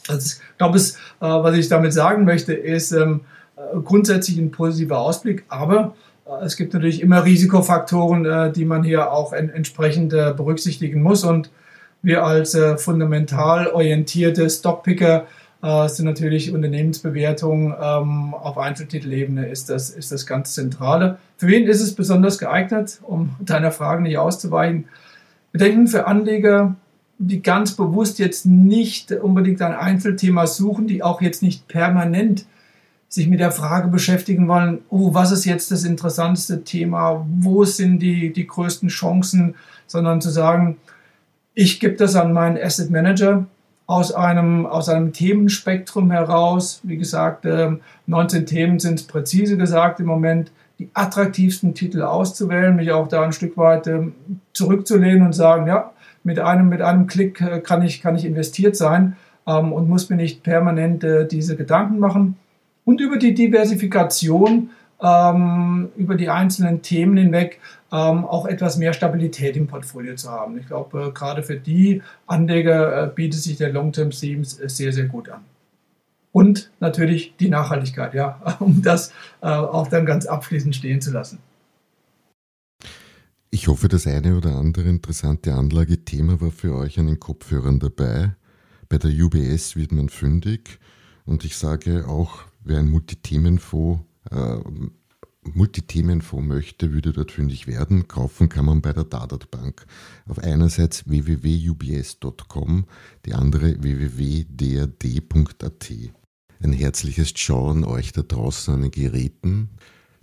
Also 0.08 0.40
ich 0.40 0.58
glaube, 0.58 0.78
äh, 0.78 0.82
was 1.20 1.56
ich 1.56 1.68
damit 1.68 1.92
sagen 1.92 2.24
möchte, 2.24 2.54
ist 2.54 2.92
ähm, 2.92 3.22
äh, 3.56 3.78
grundsätzlich 3.80 4.38
ein 4.38 4.50
positiver 4.50 4.98
Ausblick, 4.98 5.44
aber 5.48 5.94
es 6.42 6.56
gibt 6.56 6.74
natürlich 6.74 7.00
immer 7.00 7.24
Risikofaktoren, 7.24 8.24
äh, 8.24 8.52
die 8.52 8.64
man 8.64 8.84
hier 8.84 9.12
auch 9.12 9.32
en 9.32 9.50
entsprechend 9.50 10.10
berücksichtigen 10.10 11.02
muss. 11.02 11.24
Und 11.24 11.50
wir 12.02 12.24
als 12.24 12.56
fundamental 12.76 13.66
orientierte 13.66 14.48
Stockpicker 14.48 15.26
sind 15.86 16.04
natürlich 16.04 16.54
Unternehmensbewertungen 16.54 17.74
ähm, 17.82 18.34
auf 18.34 18.56
Einzeltitelebene 18.56 19.48
ist 19.48 19.68
das, 19.68 19.90
ist 19.90 20.12
das 20.12 20.24
ganz 20.24 20.54
Zentrale. 20.54 21.18
Für 21.36 21.48
wen 21.48 21.66
ist 21.66 21.80
es 21.80 21.96
besonders 21.96 22.38
geeignet, 22.38 23.00
um 23.02 23.34
deiner 23.40 23.72
Frage 23.72 24.04
nicht 24.04 24.18
auszuweichen? 24.18 24.84
Wir 25.50 25.58
denken 25.58 25.88
für 25.88 26.06
Anleger, 26.06 26.76
die 27.18 27.42
ganz 27.42 27.72
bewusst 27.72 28.18
jetzt 28.18 28.46
nicht 28.46 29.10
unbedingt 29.12 29.60
ein 29.60 29.74
Einzelthema 29.74 30.46
suchen, 30.46 30.86
die 30.86 31.02
auch 31.02 31.20
jetzt 31.20 31.42
nicht 31.42 31.66
permanent 31.66 32.46
sich 33.08 33.26
mit 33.26 33.40
der 33.40 33.52
Frage 33.52 33.88
beschäftigen 33.88 34.48
wollen, 34.48 34.82
oh, 34.90 35.14
was 35.14 35.32
ist 35.32 35.46
jetzt 35.46 35.70
das 35.70 35.84
interessanteste 35.84 36.62
Thema, 36.62 37.26
wo 37.40 37.64
sind 37.64 38.00
die, 38.00 38.32
die 38.32 38.46
größten 38.46 38.90
Chancen, 38.90 39.54
sondern 39.86 40.20
zu 40.20 40.28
sagen, 40.28 40.76
ich 41.54 41.80
gebe 41.80 41.96
das 41.96 42.14
an 42.14 42.32
meinen 42.32 42.58
Asset 42.58 42.90
Manager 42.90 43.46
aus 43.86 44.12
einem, 44.12 44.66
aus 44.66 44.90
einem 44.90 45.14
Themenspektrum 45.14 46.10
heraus. 46.10 46.80
Wie 46.82 46.98
gesagt, 46.98 47.46
19 48.06 48.40
ähm, 48.40 48.46
Themen 48.46 48.78
sind 48.78 49.08
präzise 49.08 49.56
gesagt 49.56 50.00
im 50.00 50.06
Moment, 50.06 50.52
die 50.78 50.90
attraktivsten 50.92 51.74
Titel 51.74 52.02
auszuwählen, 52.02 52.76
mich 52.76 52.92
auch 52.92 53.08
da 53.08 53.22
ein 53.22 53.32
Stück 53.32 53.56
weit 53.56 53.86
ähm, 53.86 54.14
zurückzulehnen 54.52 55.22
und 55.22 55.32
sagen, 55.32 55.66
ja, 55.66 55.92
mit 56.22 56.38
einem, 56.38 56.68
mit 56.68 56.82
einem 56.82 57.06
Klick 57.06 57.40
äh, 57.40 57.60
kann 57.60 57.82
ich, 57.82 58.02
kann 58.02 58.14
ich 58.14 58.26
investiert 58.26 58.76
sein 58.76 59.16
ähm, 59.46 59.72
und 59.72 59.88
muss 59.88 60.10
mir 60.10 60.16
nicht 60.16 60.42
permanent 60.42 61.02
äh, 61.02 61.26
diese 61.26 61.56
Gedanken 61.56 61.98
machen 61.98 62.36
und 62.88 63.02
über 63.02 63.18
die 63.18 63.34
Diversifikation 63.34 64.70
ähm, 65.02 65.90
über 65.98 66.14
die 66.14 66.30
einzelnen 66.30 66.80
Themen 66.80 67.18
hinweg 67.18 67.60
ähm, 67.92 68.24
auch 68.24 68.46
etwas 68.46 68.78
mehr 68.78 68.94
Stabilität 68.94 69.58
im 69.58 69.66
Portfolio 69.66 70.14
zu 70.14 70.30
haben. 70.30 70.56
Ich 70.58 70.68
glaube, 70.68 71.08
äh, 71.08 71.10
gerade 71.12 71.42
für 71.42 71.56
die 71.56 72.00
Anleger 72.26 73.04
äh, 73.04 73.10
bietet 73.14 73.42
sich 73.42 73.58
der 73.58 73.74
Long-Term 73.74 74.08
Themes 74.08 74.58
äh, 74.58 74.70
sehr, 74.70 74.94
sehr 74.94 75.04
gut 75.04 75.28
an. 75.28 75.44
Und 76.32 76.70
natürlich 76.80 77.34
die 77.38 77.50
Nachhaltigkeit, 77.50 78.14
ja, 78.14 78.56
um 78.58 78.80
das 78.80 79.12
äh, 79.42 79.48
auch 79.48 79.88
dann 79.88 80.06
ganz 80.06 80.24
abschließend 80.24 80.74
stehen 80.74 81.02
zu 81.02 81.12
lassen. 81.12 81.40
Ich 83.50 83.68
hoffe, 83.68 83.88
das 83.88 84.06
eine 84.06 84.34
oder 84.34 84.56
andere 84.56 84.88
interessante 84.88 85.52
Anlagethema 85.52 86.40
war 86.40 86.52
für 86.52 86.74
euch 86.74 86.98
an 86.98 87.08
den 87.08 87.20
Kopfhörern 87.20 87.80
dabei. 87.80 88.34
Bei 88.88 88.96
der 88.96 89.10
UBS 89.10 89.76
wird 89.76 89.92
man 89.92 90.08
fündig 90.08 90.78
und 91.26 91.44
ich 91.44 91.58
sage 91.58 92.08
auch 92.08 92.48
wer 92.68 92.78
ein 92.78 92.90
Multithemenfonds 92.90 94.02
äh, 94.30 94.58
Multithemenfonds 95.54 96.46
möchte, 96.46 96.92
würde 96.92 97.12
dort 97.12 97.32
fündig 97.32 97.66
werden. 97.66 98.08
Kaufen 98.08 98.48
kann 98.48 98.64
man 98.64 98.80
bei 98.80 98.92
der 98.92 99.04
Dadat 99.04 99.50
Bank. 99.50 99.86
Auf 100.28 100.38
einerseits 100.38 101.08
www.ubs.com, 101.08 102.86
die 103.24 103.34
andere 103.34 103.82
www.drd.at. 103.82 105.92
Ein 106.60 106.72
herzliches 106.72 107.34
Ciao 107.34 107.70
an 107.70 107.84
euch 107.84 108.12
da 108.12 108.22
draußen 108.22 108.74
an 108.74 108.82
den 108.82 108.90
Geräten. 108.90 109.70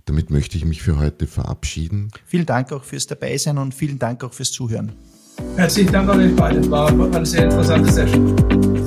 Damit 0.05 0.29
möchte 0.29 0.57
ich 0.57 0.65
mich 0.65 0.81
für 0.81 0.99
heute 0.99 1.27
verabschieden. 1.27 2.11
Vielen 2.25 2.45
Dank 2.45 2.71
auch 2.71 2.83
fürs 2.83 3.07
Dabeisein 3.07 3.57
und 3.57 3.73
vielen 3.73 3.97
Dank 3.97 4.23
auch 4.23 4.33
fürs 4.33 4.51
Zuhören. 4.51 4.91
Herzlichen 5.55 5.91
Dank 5.91 6.09
an 6.09 6.19
euch 6.19 6.35
beide. 6.35 6.69
War 6.69 6.89
eine 6.89 7.25
sehr 7.25 7.45
interessante 7.45 7.91
Session. 7.91 8.84